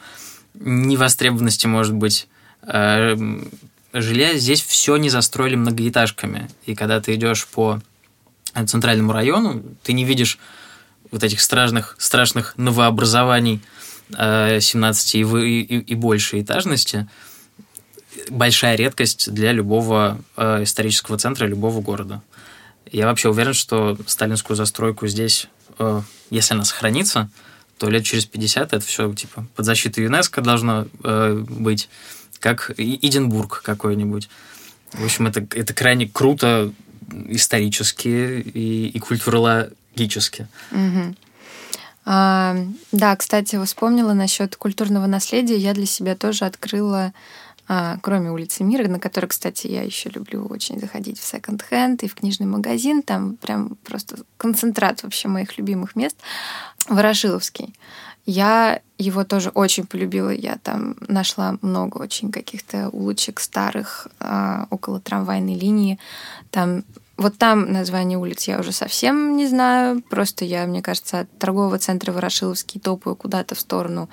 невостребованности, 0.54 1.66
может 1.66 1.94
быть, 1.94 2.28
жилья 2.62 4.38
здесь 4.38 4.62
все 4.62 4.96
не 4.96 5.10
застроили 5.10 5.56
многоэтажками. 5.56 6.48
И 6.64 6.74
когда 6.74 7.00
ты 7.00 7.16
идешь 7.16 7.46
по 7.48 7.80
центральному 8.66 9.12
району, 9.12 9.62
ты 9.82 9.92
не 9.92 10.04
видишь 10.04 10.38
вот 11.10 11.24
этих 11.24 11.40
страшных, 11.40 11.96
страшных 11.98 12.56
новообразований 12.56 13.60
17 14.10 15.14
э, 15.14 15.18
и, 15.18 15.60
и, 15.60 15.78
и 15.78 15.94
больше 15.94 16.40
этажности. 16.40 17.08
Большая 18.30 18.76
редкость 18.76 19.32
для 19.32 19.52
любого 19.52 20.20
э, 20.36 20.62
исторического 20.62 21.18
центра, 21.18 21.46
любого 21.46 21.80
города. 21.80 22.22
Я 22.90 23.06
вообще 23.06 23.28
уверен, 23.28 23.54
что 23.54 23.98
сталинскую 24.06 24.56
застройку 24.56 25.06
здесь, 25.06 25.48
э, 25.78 26.02
если 26.30 26.54
она 26.54 26.64
сохранится, 26.64 27.30
то 27.78 27.88
лет 27.88 28.04
через 28.04 28.26
50 28.26 28.72
это 28.72 28.84
все 28.84 29.12
типа 29.14 29.46
под 29.54 29.64
защитой 29.64 30.04
ЮНЕСКО 30.04 30.40
должно 30.40 30.86
быть 31.00 31.88
как 32.40 32.72
Иденбург 32.76 33.62
какой-нибудь. 33.62 34.28
В 34.92 35.04
общем, 35.04 35.26
это, 35.26 35.46
это 35.54 35.74
крайне 35.74 36.08
круто 36.08 36.72
исторически 37.28 38.08
и, 38.08 38.88
и 38.88 38.98
культурологически. 38.98 40.46
А, 42.10 42.56
да, 42.90 43.16
кстати, 43.16 43.62
вспомнила 43.62 44.14
насчет 44.14 44.56
культурного 44.56 45.06
наследия. 45.06 45.58
Я 45.58 45.74
для 45.74 45.84
себя 45.84 46.16
тоже 46.16 46.46
открыла, 46.46 47.12
а, 47.68 47.98
кроме 48.00 48.30
улицы 48.30 48.64
Мира, 48.64 48.88
на 48.88 48.98
которой, 48.98 49.26
кстати, 49.26 49.66
я 49.66 49.82
еще 49.82 50.08
люблю 50.08 50.46
очень 50.46 50.80
заходить 50.80 51.20
в 51.20 51.24
секонд-хенд 51.24 52.02
и 52.02 52.08
в 52.08 52.14
книжный 52.14 52.46
магазин. 52.46 53.02
Там 53.02 53.36
прям 53.36 53.76
просто 53.84 54.16
концентрат 54.38 55.02
вообще 55.02 55.28
моих 55.28 55.58
любимых 55.58 55.94
мест. 55.94 56.16
Ворошиловский. 56.88 57.74
Я 58.24 58.80
его 58.96 59.24
тоже 59.24 59.50
очень 59.50 59.86
полюбила. 59.86 60.30
Я 60.30 60.56
там 60.62 60.96
нашла 61.08 61.56
много 61.60 61.98
очень 61.98 62.32
каких-то 62.32 62.88
улочек 62.90 63.40
старых 63.40 64.08
э, 64.20 64.64
около 64.70 65.00
трамвайной 65.00 65.54
линии. 65.54 65.98
Там 66.50 66.84
вот 67.18 67.36
там 67.36 67.72
название 67.72 68.16
улиц 68.16 68.44
я 68.44 68.60
уже 68.60 68.72
совсем 68.72 69.36
не 69.36 69.46
знаю. 69.46 70.02
Просто 70.02 70.44
я, 70.44 70.66
мне 70.66 70.82
кажется, 70.82 71.20
от 71.20 71.38
торгового 71.38 71.78
центра 71.78 72.12
Ворошиловский 72.12 72.80
топаю 72.80 73.16
куда-то 73.16 73.54
в 73.54 73.60
сторону, 73.60 74.08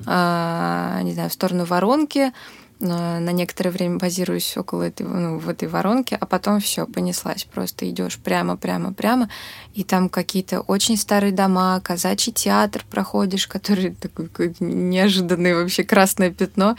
э, 0.00 1.00
не 1.02 1.12
знаю, 1.12 1.30
в 1.30 1.32
сторону 1.32 1.64
Воронки 1.64 2.32
на 2.80 3.32
некоторое 3.32 3.70
время 3.70 3.98
базируюсь 3.98 4.56
около 4.56 4.84
этой, 4.84 5.04
ну, 5.04 5.38
в 5.38 5.48
этой 5.48 5.68
воронке, 5.68 6.16
а 6.20 6.26
потом 6.26 6.60
все, 6.60 6.86
понеслась. 6.86 7.44
Просто 7.44 7.88
идешь 7.90 8.18
прямо, 8.18 8.56
прямо, 8.56 8.92
прямо, 8.92 9.28
и 9.74 9.82
там 9.82 10.08
какие-то 10.08 10.60
очень 10.60 10.96
старые 10.96 11.32
дома, 11.32 11.80
казачий 11.82 12.32
театр 12.32 12.84
проходишь, 12.88 13.48
который 13.48 13.94
такой 14.00 14.30
неожиданный 14.60 15.54
вообще 15.54 15.82
красное 15.82 16.30
пятно. 16.30 16.76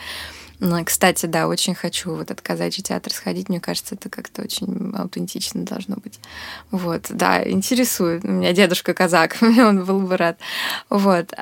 Ну, 0.62 0.84
кстати, 0.84 1.26
да, 1.26 1.48
очень 1.48 1.74
хочу 1.74 2.14
в 2.14 2.20
этот 2.20 2.42
казачий 2.42 2.84
театр 2.84 3.14
сходить. 3.14 3.48
Мне 3.48 3.62
кажется, 3.62 3.96
это 3.96 4.10
как-то 4.10 4.42
очень 4.42 4.94
аутентично 4.94 5.64
должно 5.64 5.96
быть. 5.96 6.20
Вот, 6.70 7.06
да, 7.10 7.50
интересует. 7.50 8.26
У 8.26 8.28
меня 8.28 8.52
дедушка 8.52 8.94
казак, 8.94 9.38
он 9.42 9.86
был 9.86 10.02
бы 10.02 10.18
рад. 10.18 10.38
Вот. 10.90 11.34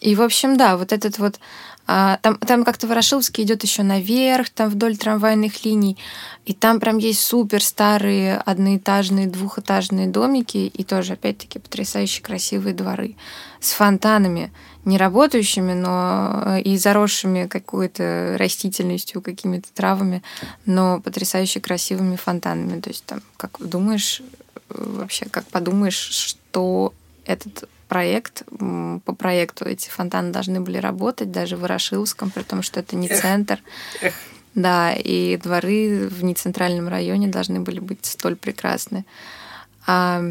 И, 0.00 0.14
в 0.16 0.22
общем, 0.22 0.56
да, 0.56 0.76
вот 0.76 0.92
этот 0.92 1.18
вот 1.18 1.38
а, 1.86 2.18
там, 2.22 2.38
там 2.38 2.64
как-то 2.64 2.86
Ворошиловский 2.86 3.44
идет 3.44 3.62
еще 3.62 3.82
наверх, 3.82 4.48
там 4.50 4.70
вдоль 4.70 4.96
трамвайных 4.96 5.64
линий, 5.64 5.98
и 6.46 6.54
там 6.54 6.80
прям 6.80 6.98
есть 6.98 7.20
супер 7.20 7.62
старые 7.62 8.38
одноэтажные, 8.38 9.26
двухэтажные 9.26 10.08
домики, 10.08 10.56
и 10.56 10.84
тоже, 10.84 11.14
опять-таки, 11.14 11.58
потрясающе 11.58 12.22
красивые 12.22 12.74
дворы 12.74 13.16
с 13.60 13.72
фонтанами, 13.72 14.50
не 14.84 14.98
работающими, 14.98 15.72
но 15.72 16.42
э, 16.44 16.60
и 16.62 16.76
заросшими 16.76 17.46
какой-то 17.46 18.36
растительностью, 18.38 19.22
какими-то 19.22 19.68
травами, 19.72 20.22
но 20.66 21.00
потрясающе 21.00 21.60
красивыми 21.60 22.16
фонтанами. 22.16 22.80
То 22.80 22.90
есть 22.90 23.04
там, 23.04 23.22
как 23.36 23.56
думаешь, 23.60 24.20
э, 24.20 24.74
вообще, 24.76 25.26
как 25.26 25.46
подумаешь, 25.46 25.96
что 25.96 26.92
этот 27.24 27.68
проект. 27.94 28.42
По 29.04 29.14
проекту 29.14 29.66
эти 29.66 29.88
фонтаны 29.88 30.32
должны 30.32 30.60
были 30.60 30.78
работать 30.78 31.30
даже 31.30 31.56
в 31.56 31.60
Ворошиловском, 31.60 32.30
при 32.30 32.42
том, 32.42 32.60
что 32.62 32.80
это 32.80 32.96
не 32.96 33.06
центр. 33.08 33.60
Да, 34.56 34.92
и 34.92 35.36
дворы 35.36 36.08
в 36.08 36.24
нецентральном 36.24 36.88
районе 36.88 37.28
должны 37.28 37.60
были 37.60 37.78
быть 37.78 38.04
столь 38.04 38.34
прекрасны. 38.34 39.04
А... 39.86 40.22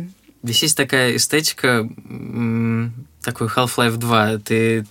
Здесь 0.44 0.64
есть 0.64 0.78
такая 0.78 1.16
эстетика, 1.16 1.90
такой 3.22 3.48
Half-Life 3.48 3.96
2. 3.96 4.38
Ты, 4.40 4.86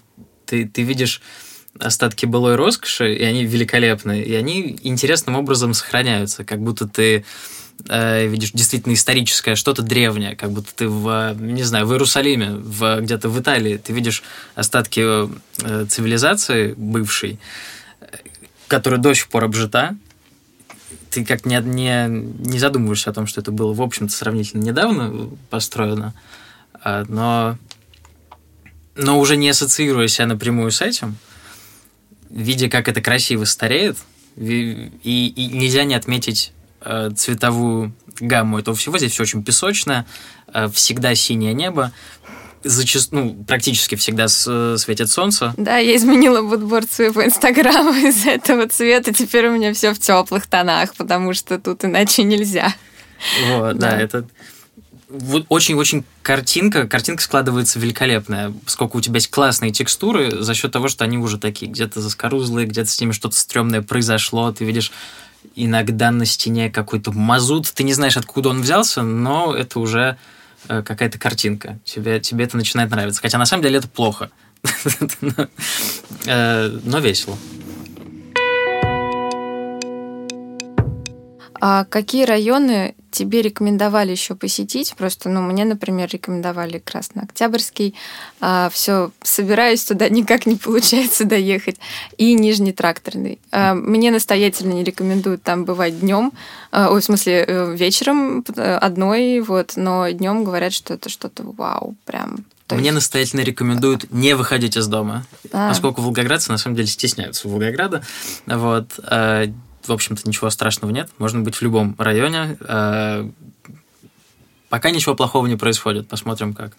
ты, 0.46 0.66
ты 0.66 0.82
видишь 0.82 1.20
остатки 1.78 2.24
былой 2.24 2.56
роскоши, 2.56 3.14
и 3.14 3.22
они 3.22 3.44
великолепны, 3.44 4.22
и 4.22 4.34
они 4.34 4.78
интересным 4.82 5.36
образом 5.36 5.74
сохраняются, 5.74 6.44
как 6.44 6.60
будто 6.60 6.88
ты 6.88 7.24
э, 7.88 8.26
видишь 8.26 8.52
действительно 8.52 8.94
историческое, 8.94 9.54
что-то 9.54 9.82
древнее, 9.82 10.36
как 10.36 10.50
будто 10.52 10.74
ты 10.74 10.88
в, 10.88 11.34
не 11.38 11.62
знаю, 11.62 11.86
в 11.86 11.92
Иерусалиме, 11.92 12.52
в, 12.52 13.00
где-то 13.00 13.28
в 13.28 13.40
Италии, 13.40 13.76
ты 13.76 13.92
видишь 13.92 14.22
остатки 14.54 15.02
э, 15.02 15.86
цивилизации 15.86 16.74
бывшей, 16.76 17.38
которая 18.68 19.00
до 19.00 19.14
сих 19.14 19.28
пор 19.28 19.44
обжита, 19.44 19.96
ты 21.10 21.24
как 21.24 21.44
не, 21.44 21.60
не, 21.60 22.06
не 22.08 22.58
задумываешься 22.58 23.10
о 23.10 23.12
том, 23.12 23.26
что 23.26 23.40
это 23.40 23.52
было, 23.52 23.74
в 23.74 23.82
общем-то, 23.82 24.12
сравнительно 24.12 24.62
недавно 24.62 25.28
построено, 25.50 26.14
а, 26.72 27.04
но, 27.06 27.58
но 28.96 29.18
уже 29.18 29.36
не 29.36 29.50
ассоциируя 29.50 30.08
себя 30.08 30.26
напрямую 30.26 30.70
с 30.70 30.80
этим, 30.80 31.16
видя, 32.30 32.70
как 32.70 32.88
это 32.88 33.02
красиво 33.02 33.44
стареет, 33.44 33.98
и, 34.36 34.90
и 35.04 35.46
нельзя 35.48 35.84
не 35.84 35.94
отметить 35.94 36.52
цветовую 37.16 37.92
гамму 38.20 38.58
этого 38.58 38.76
всего. 38.76 38.98
Здесь 38.98 39.12
все 39.12 39.22
очень 39.22 39.42
песочное, 39.42 40.06
э, 40.52 40.68
всегда 40.72 41.14
синее 41.14 41.54
небо, 41.54 41.92
зачастую, 42.64 43.24
ну, 43.24 43.44
практически 43.44 43.96
всегда 43.96 44.28
светит 44.28 45.10
солнце. 45.10 45.52
Да, 45.56 45.78
я 45.78 45.96
изменила 45.96 46.42
будборд 46.42 46.90
своего 46.90 47.24
инстаграма 47.24 47.96
из 48.08 48.26
этого 48.26 48.68
цвета. 48.68 49.12
Теперь 49.12 49.48
у 49.48 49.52
меня 49.52 49.74
все 49.74 49.92
в 49.92 49.98
теплых 49.98 50.46
тонах, 50.46 50.94
потому 50.94 51.34
что 51.34 51.58
тут 51.58 51.84
иначе 51.84 52.22
нельзя. 52.22 52.74
Вот, 53.48 53.78
да, 53.78 53.92
да 53.92 54.00
это 54.00 54.26
очень-очень 55.48 56.04
картинка, 56.22 56.88
картинка 56.88 57.22
складывается 57.22 57.78
великолепная, 57.78 58.52
поскольку 58.64 58.98
у 58.98 59.00
тебя 59.00 59.16
есть 59.16 59.30
классные 59.30 59.70
текстуры 59.70 60.42
за 60.42 60.54
счет 60.54 60.72
того, 60.72 60.88
что 60.88 61.04
они 61.04 61.18
уже 61.18 61.38
такие, 61.38 61.70
где-то 61.70 62.00
заскорузлые, 62.00 62.66
где-то 62.66 62.90
с 62.90 63.00
ними 63.00 63.12
что-то 63.12 63.36
стрёмное 63.36 63.82
произошло, 63.82 64.50
ты 64.52 64.64
видишь 64.64 64.90
иногда 65.54 66.10
на 66.10 66.24
стене 66.24 66.70
какой-то 66.70 67.12
мазут, 67.12 67.72
ты 67.72 67.82
не 67.82 67.94
знаешь, 67.94 68.16
откуда 68.16 68.50
он 68.50 68.62
взялся, 68.62 69.02
но 69.02 69.54
это 69.54 69.80
уже 69.80 70.16
э, 70.68 70.82
какая-то 70.82 71.18
картинка. 71.18 71.78
Тебе, 71.84 72.20
тебе 72.20 72.44
это 72.44 72.56
начинает 72.56 72.90
нравиться. 72.90 73.20
Хотя 73.20 73.38
на 73.38 73.46
самом 73.46 73.62
деле 73.62 73.78
это 73.78 73.88
плохо. 73.88 74.30
Э, 76.24 76.78
но 76.84 77.00
весело. 77.00 77.36
А 81.60 81.84
какие 81.84 82.24
районы 82.24 82.94
тебе 83.12 83.42
рекомендовали 83.42 84.10
еще 84.10 84.34
посетить? 84.34 84.94
Просто, 84.96 85.28
ну, 85.28 85.40
мне, 85.42 85.64
например, 85.64 86.08
рекомендовали 86.10 86.78
Краснооктябрьский. 86.78 87.94
А, 88.40 88.70
все, 88.72 89.10
собираюсь 89.22 89.84
туда, 89.84 90.08
никак 90.08 90.46
не 90.46 90.56
получается 90.56 91.24
доехать. 91.24 91.76
И 92.16 92.34
Нижний 92.34 92.72
Тракторный. 92.72 93.38
А, 93.50 93.74
мне 93.74 94.10
настоятельно 94.10 94.72
не 94.72 94.84
рекомендуют 94.84 95.42
там 95.42 95.64
бывать 95.64 96.00
днем, 96.00 96.32
а, 96.70 96.90
ой, 96.90 97.00
в 97.00 97.04
смысле, 97.04 97.44
э, 97.46 97.76
вечером 97.76 98.44
одной, 98.56 99.40
вот, 99.40 99.74
но 99.76 100.08
днем 100.08 100.44
говорят, 100.44 100.72
что 100.72 100.94
это 100.94 101.08
что-то 101.08 101.42
вау, 101.44 101.94
прям 102.04 102.44
мне 102.70 102.90
настоятельно 102.90 103.42
рекомендуют 103.42 104.10
не 104.10 104.34
выходить 104.34 104.78
из 104.78 104.86
дома, 104.86 105.26
а. 105.52 105.68
поскольку 105.68 106.00
волгоградцы 106.00 106.50
на 106.50 106.56
самом 106.56 106.76
деле 106.76 106.88
стесняются 106.88 107.46
Волгограда. 107.46 108.02
Вот. 108.46 108.98
В 109.86 109.92
общем-то, 109.92 110.28
ничего 110.28 110.50
страшного 110.50 110.92
нет. 110.92 111.10
Можно 111.18 111.40
быть 111.40 111.56
в 111.56 111.62
любом 111.62 111.94
районе. 111.98 112.56
Э, 112.60 113.28
пока 114.68 114.90
ничего 114.90 115.14
плохого 115.14 115.46
не 115.46 115.56
происходит. 115.56 116.08
Посмотрим, 116.08 116.54
как, 116.54 116.72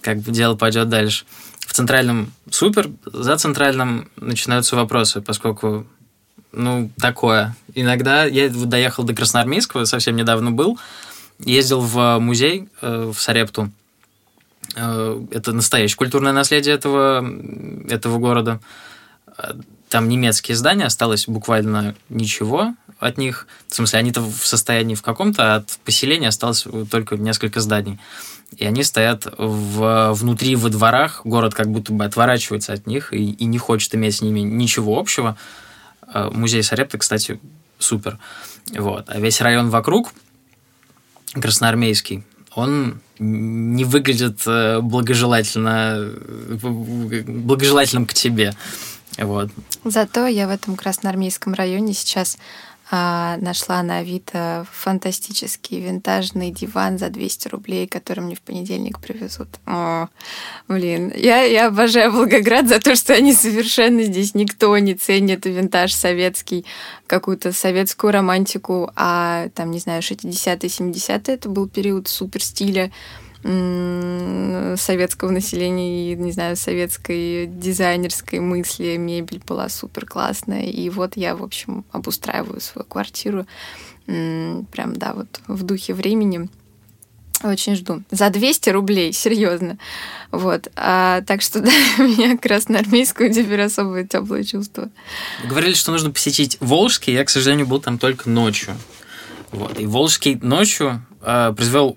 как 0.00 0.20
дело 0.22 0.56
пойдет 0.56 0.88
дальше. 0.88 1.24
В 1.60 1.72
центральном 1.72 2.32
супер, 2.50 2.90
за 3.04 3.36
центральным 3.36 4.10
начинаются 4.16 4.76
вопросы, 4.76 5.20
поскольку 5.20 5.86
ну, 6.52 6.90
такое. 6.98 7.54
Иногда 7.74 8.24
я 8.24 8.48
доехал 8.48 9.04
до 9.04 9.14
Красноармейского, 9.14 9.84
совсем 9.84 10.16
недавно 10.16 10.50
был, 10.50 10.78
ездил 11.38 11.80
в 11.80 12.18
музей 12.18 12.68
э, 12.80 13.12
в 13.14 13.20
Сарепту. 13.20 13.70
Э, 14.74 15.22
это 15.30 15.52
настоящее 15.52 15.98
культурное 15.98 16.32
наследие 16.32 16.74
этого, 16.74 17.24
этого 17.88 18.18
города 18.18 18.60
там 19.88 20.08
немецкие 20.08 20.56
здания, 20.56 20.84
осталось 20.84 21.26
буквально 21.26 21.94
ничего 22.08 22.74
от 22.98 23.18
них. 23.18 23.46
В 23.68 23.74
смысле, 23.74 24.00
они-то 24.00 24.20
в 24.20 24.46
состоянии 24.46 24.94
в 24.94 25.02
каком-то, 25.02 25.54
а 25.54 25.56
от 25.56 25.78
поселения 25.84 26.28
осталось 26.28 26.66
только 26.90 27.16
несколько 27.16 27.60
зданий. 27.60 27.98
И 28.56 28.64
они 28.64 28.82
стоят 28.82 29.26
в, 29.36 30.12
внутри, 30.12 30.56
во 30.56 30.70
дворах, 30.70 31.20
город 31.24 31.54
как 31.54 31.70
будто 31.70 31.92
бы 31.92 32.04
отворачивается 32.04 32.72
от 32.72 32.86
них 32.86 33.12
и, 33.12 33.30
и 33.32 33.44
не 33.44 33.58
хочет 33.58 33.94
иметь 33.94 34.16
с 34.16 34.22
ними 34.22 34.40
ничего 34.40 34.98
общего. 34.98 35.36
А, 36.02 36.30
музей 36.30 36.62
Сарепта, 36.62 36.98
кстати, 36.98 37.38
супер. 37.78 38.18
Вот. 38.72 39.04
А 39.08 39.18
весь 39.18 39.40
район 39.40 39.68
вокруг, 39.70 40.12
красноармейский, 41.34 42.24
он 42.54 43.00
не 43.18 43.84
выглядит 43.84 44.40
э, 44.46 44.80
благожелательно, 44.80 45.96
э, 45.98 46.56
благожелательным 47.26 48.06
к 48.06 48.14
тебе. 48.14 48.54
Вот. 49.18 49.50
Зато 49.84 50.26
я 50.26 50.46
в 50.46 50.50
этом 50.50 50.76
красноармейском 50.76 51.54
районе 51.54 51.92
сейчас 51.92 52.38
а, 52.90 53.36
нашла 53.38 53.82
на 53.82 53.98
Авито 53.98 54.66
фантастический 54.72 55.78
винтажный 55.80 56.50
диван 56.50 56.98
за 56.98 57.10
200 57.10 57.48
рублей, 57.48 57.86
который 57.86 58.20
мне 58.20 58.34
в 58.34 58.40
понедельник 58.40 58.98
привезут. 58.98 59.48
О, 59.66 60.08
блин, 60.68 61.12
я, 61.14 61.42
я 61.42 61.66
обожаю 61.66 62.12
Волгоград 62.12 62.66
за 62.66 62.80
то, 62.80 62.96
что 62.96 63.12
они 63.12 63.34
совершенно 63.34 64.02
здесь 64.04 64.34
никто 64.34 64.76
не 64.78 64.94
ценит 64.94 65.44
винтаж 65.44 65.92
советский, 65.92 66.64
какую-то 67.06 67.52
советскую 67.52 68.12
романтику, 68.12 68.90
а 68.96 69.48
там, 69.54 69.70
не 69.70 69.80
знаю, 69.80 70.00
60-е, 70.00 70.56
70-е 70.56 71.34
это 71.34 71.48
был 71.50 71.68
период 71.68 72.08
супер 72.08 72.42
стиля 72.42 72.90
советского 73.42 75.30
населения 75.30 76.12
и, 76.12 76.16
не 76.16 76.32
знаю, 76.32 76.56
советской 76.56 77.46
дизайнерской 77.46 78.40
мысли. 78.40 78.96
Мебель 78.96 79.40
была 79.46 79.68
супер 79.68 80.06
классная. 80.06 80.64
И 80.64 80.90
вот 80.90 81.16
я, 81.16 81.36
в 81.36 81.42
общем, 81.42 81.84
обустраиваю 81.92 82.60
свою 82.60 82.86
квартиру 82.86 83.46
прям, 84.06 84.96
да, 84.96 85.12
вот 85.12 85.40
в 85.46 85.62
духе 85.62 85.94
времени. 85.94 86.48
Очень 87.44 87.76
жду. 87.76 88.02
За 88.10 88.30
200 88.30 88.70
рублей, 88.70 89.12
серьезно. 89.12 89.78
Вот. 90.32 90.68
А, 90.74 91.20
так 91.22 91.42
что 91.42 91.60
да, 91.62 91.70
у 91.98 92.02
меня 92.02 92.36
красноармейскую 92.36 93.32
теперь 93.32 93.60
особое 93.60 94.04
теплое 94.04 94.42
чувство. 94.42 94.90
Говорили, 95.44 95.74
что 95.74 95.92
нужно 95.92 96.10
посетить 96.10 96.56
Волжский. 96.60 97.12
Я, 97.12 97.24
к 97.24 97.30
сожалению, 97.30 97.66
был 97.66 97.80
там 97.80 97.98
только 97.98 98.28
ночью. 98.28 98.74
Вот. 99.52 99.78
И 99.78 99.86
Волжский 99.86 100.34
ночью 100.42 101.02
э, 101.22 101.52
произвел 101.54 101.96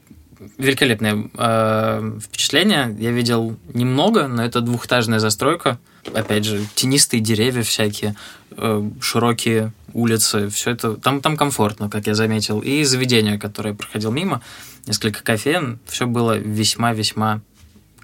великолепное 0.58 1.30
э, 1.34 2.20
впечатление. 2.22 2.96
Я 3.00 3.12
видел 3.12 3.58
немного, 3.74 4.28
но 4.28 4.44
это 4.44 4.62
двухэтажная 4.62 5.20
застройка. 5.20 5.80
Опять 6.14 6.46
же, 6.46 6.66
тенистые 6.76 7.22
деревья 7.22 7.64
всякие, 7.64 8.16
э, 8.52 8.90
широкие 9.02 9.72
улицы, 9.94 10.50
все 10.50 10.72
это 10.72 10.96
там, 10.96 11.22
там 11.22 11.38
комфортно, 11.38 11.90
как 11.90 12.08
я 12.08 12.16
заметил. 12.16 12.60
И 12.60 12.84
заведение, 12.84 13.38
которое 13.38 13.74
проходил 13.74 14.12
мимо, 14.12 14.42
несколько 14.88 15.24
кофеен, 15.24 15.80
все 15.86 16.08
было 16.08 16.38
весьма-весьма 16.38 17.42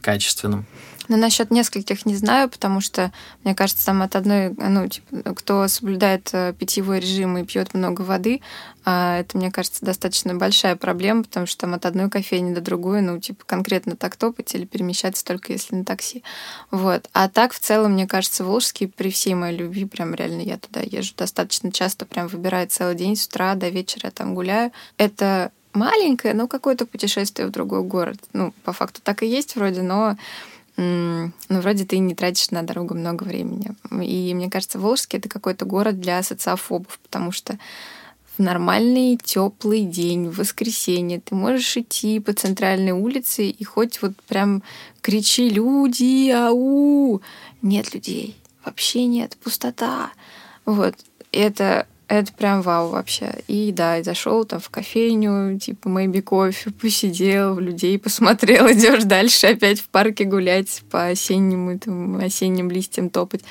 качественным. 0.01 0.65
Но 1.07 1.17
насчет 1.17 1.51
нескольких 1.51 2.05
не 2.05 2.15
знаю, 2.15 2.49
потому 2.49 2.81
что, 2.81 3.11
мне 3.43 3.55
кажется, 3.55 3.85
там 3.85 4.01
от 4.01 4.15
одной, 4.15 4.53
ну, 4.57 4.87
типа, 4.87 5.33
кто 5.33 5.67
соблюдает 5.67 6.29
э, 6.33 6.53
питьевой 6.57 6.99
режим 6.99 7.37
и 7.37 7.45
пьет 7.45 7.73
много 7.73 8.01
воды, 8.01 8.41
а, 8.89 9.19
это, 9.19 9.37
мне 9.37 9.51
кажется, 9.51 9.83
достаточно 9.83 10.33
большая 10.35 10.75
проблема, 10.75 11.23
потому 11.23 11.45
что 11.45 11.61
там 11.61 11.73
от 11.73 11.85
одной 11.85 12.09
кофейни 12.09 12.53
до 12.53 12.61
другой, 12.61 13.01
ну, 13.01 13.19
типа, 13.19 13.43
конкретно 13.45 13.95
так 13.95 14.15
топать 14.15 14.53
или 14.55 14.65
перемещаться 14.65 15.25
только 15.25 15.51
если 15.51 15.75
на 15.75 15.83
такси. 15.83 16.23
Вот. 16.71 17.09
А 17.11 17.27
так, 17.27 17.53
в 17.53 17.59
целом, 17.59 17.93
мне 17.93 18.07
кажется, 18.07 18.45
Волжский, 18.45 18.87
при 18.87 19.09
всей 19.09 19.33
моей 19.33 19.57
любви, 19.57 19.85
прям 19.85 20.15
реально 20.15 20.41
я 20.41 20.57
туда 20.57 20.81
езжу 20.81 21.13
достаточно 21.17 21.71
часто, 21.71 22.05
прям 22.05 22.27
выбираю 22.27 22.67
целый 22.67 22.95
день 22.95 23.15
с 23.15 23.27
утра 23.27 23.55
до 23.55 23.69
вечера 23.69 24.09
там 24.09 24.33
гуляю. 24.35 24.71
Это 24.97 25.51
маленькое, 25.73 26.33
но 26.33 26.47
какое-то 26.47 26.85
путешествие 26.85 27.47
в 27.47 27.51
другой 27.51 27.83
город. 27.83 28.19
Ну, 28.33 28.53
по 28.63 28.73
факту 28.73 29.01
так 29.03 29.23
и 29.23 29.27
есть 29.27 29.55
вроде, 29.55 29.81
но 29.81 30.17
ну, 30.77 31.31
вроде 31.49 31.85
ты 31.85 31.97
не 31.97 32.13
тратишь 32.13 32.51
на 32.51 32.61
дорогу 32.61 32.93
много 32.93 33.23
времени. 33.23 33.71
И 34.01 34.33
мне 34.33 34.49
кажется, 34.49 34.79
Волжский— 34.79 35.17
это 35.19 35.27
какой-то 35.27 35.65
город 35.65 35.99
для 35.99 36.21
социофобов, 36.21 36.99
потому 36.99 37.31
что 37.31 37.57
в 38.37 38.41
нормальный 38.41 39.17
теплый 39.17 39.83
день, 39.83 40.29
в 40.29 40.37
воскресенье, 40.37 41.19
ты 41.19 41.33
можешь 41.33 41.75
идти 41.77 42.19
по 42.19 42.33
центральной 42.33 42.91
улице 42.91 43.49
и 43.49 43.63
хоть 43.63 44.01
вот 44.03 44.13
прям 44.27 44.61
кричи 45.01 45.49
«Люди! 45.49 46.29
Ау!» 46.29 47.21
Нет 47.63 47.95
людей. 47.95 48.37
Вообще 48.63 49.05
нет. 49.05 49.35
Пустота. 49.43 50.11
Вот. 50.65 50.93
Это 51.31 51.87
это 52.07 52.31
прям 52.33 52.61
вау 52.61 52.89
вообще. 52.89 53.35
И 53.47 53.71
да, 53.71 53.97
и 53.97 54.03
зашел 54.03 54.45
там 54.45 54.59
в 54.59 54.69
кофейню, 54.69 55.59
типа 55.59 55.89
maybe 55.89 56.21
кофе, 56.21 56.71
посидел, 56.71 57.59
людей 57.59 57.99
посмотрел, 57.99 58.67
идешь 58.71 59.03
дальше 59.03 59.47
опять 59.47 59.81
в 59.81 59.89
парке 59.89 60.23
гулять 60.23 60.83
по 60.89 61.07
осеннему, 61.07 61.77
там, 61.79 62.17
осенним 62.17 62.71
листьям 62.71 63.09
топать. 63.09 63.43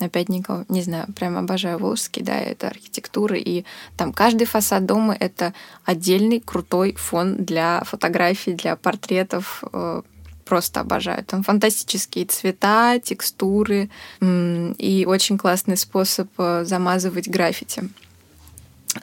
Опять 0.00 0.30
никого, 0.30 0.64
не 0.70 0.82
знаю, 0.82 1.06
прям 1.14 1.36
обожаю 1.36 1.78
Волжский, 1.78 2.22
да, 2.22 2.38
это 2.38 2.68
архитектура, 2.68 3.36
и 3.36 3.64
там 3.98 4.14
каждый 4.14 4.46
фасад 4.46 4.86
дома— 4.86 5.14
это 5.20 5.52
отдельный 5.84 6.40
крутой 6.40 6.94
фон 6.94 7.36
для 7.36 7.82
фотографий, 7.84 8.54
для 8.54 8.76
портретов, 8.76 9.62
э, 9.70 10.00
просто 10.50 10.80
обожаю. 10.80 11.24
Там 11.24 11.44
фантастические 11.44 12.26
цвета, 12.26 12.98
текстуры 12.98 13.88
и 14.20 15.04
очень 15.08 15.38
классный 15.38 15.76
способ 15.76 16.28
э, 16.38 16.64
замазывать 16.64 17.28
граффити 17.28 17.88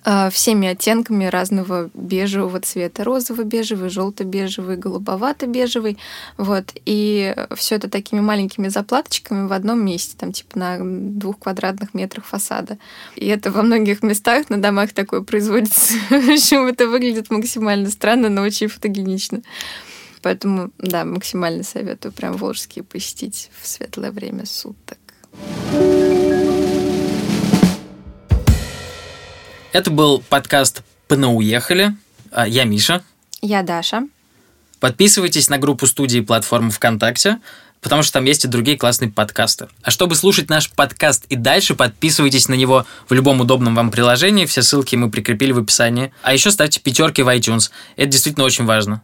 э, 0.04 0.30
всеми 0.30 0.68
оттенками 0.68 1.24
разного 1.24 1.90
бежевого 1.94 2.60
цвета. 2.60 3.06
Розово-бежевый, 3.06 3.90
желто-бежевый, 3.90 4.76
голубовато-бежевый. 4.76 5.98
Вот. 6.38 6.66
И 6.86 7.34
все 7.56 7.76
это 7.76 7.90
такими 7.90 8.20
маленькими 8.20 8.68
заплаточками 8.68 9.48
в 9.48 9.54
одном 9.54 9.86
месте, 9.86 10.18
там 10.18 10.34
типа 10.34 10.60
на 10.60 10.78
двух 10.82 11.40
квадратных 11.40 11.94
метрах 11.94 12.26
фасада. 12.26 12.78
И 13.16 13.26
это 13.28 13.52
во 13.52 13.62
многих 13.62 14.04
местах 14.04 14.50
на 14.50 14.62
домах 14.62 14.92
такое 14.92 15.22
производится. 15.22 15.94
В 16.10 16.30
общем, 16.30 16.68
это 16.68 16.90
выглядит 16.90 17.32
максимально 17.32 17.90
странно, 17.90 18.28
но 18.28 18.42
очень 18.42 18.68
фотогенично. 18.68 19.42
Поэтому, 20.22 20.72
да, 20.78 21.06
максимально 21.06 21.64
советую 21.64 22.12
прям 22.12 22.38
Волжские 22.38 22.84
посетить 22.84 23.50
в 23.62 23.68
светлое 23.68 24.12
время 24.12 24.46
суток. 24.46 24.98
Это 29.74 29.92
был 29.92 30.24
подкаст 30.30 30.82
«Понауехали». 31.08 31.96
А, 32.32 32.48
я 32.48 32.64
Миша. 32.64 33.04
Я 33.42 33.62
Даша. 33.64 34.08
Подписывайтесь 34.80 35.50
на 35.50 35.58
группу 35.58 35.88
студии 35.88 36.20
платформы 36.20 36.72
ВКонтакте, 36.72 37.40
потому 37.82 38.04
что 38.04 38.14
там 38.14 38.26
есть 38.26 38.46
и 38.46 38.48
другие 38.48 38.78
классные 38.78 39.12
подкасты. 39.12 39.68
А 39.82 39.92
чтобы 39.92 40.16
слушать 40.16 40.50
наш 40.50 40.72
подкаст 40.72 41.26
и 41.30 41.36
дальше, 41.36 41.76
подписывайтесь 41.76 42.48
на 42.48 42.54
него 42.54 42.86
в 43.08 43.14
любом 43.14 43.42
удобном 43.42 43.76
вам 43.76 43.92
приложении. 43.92 44.46
Все 44.46 44.62
ссылки 44.62 44.96
мы 44.96 45.10
прикрепили 45.10 45.52
в 45.52 45.60
описании. 45.60 46.12
А 46.22 46.34
еще 46.34 46.52
ставьте 46.52 46.80
пятерки 46.80 47.22
в 47.24 47.28
iTunes. 47.28 47.72
Это 47.96 48.08
действительно 48.08 48.46
очень 48.46 48.66
важно. 48.66 49.02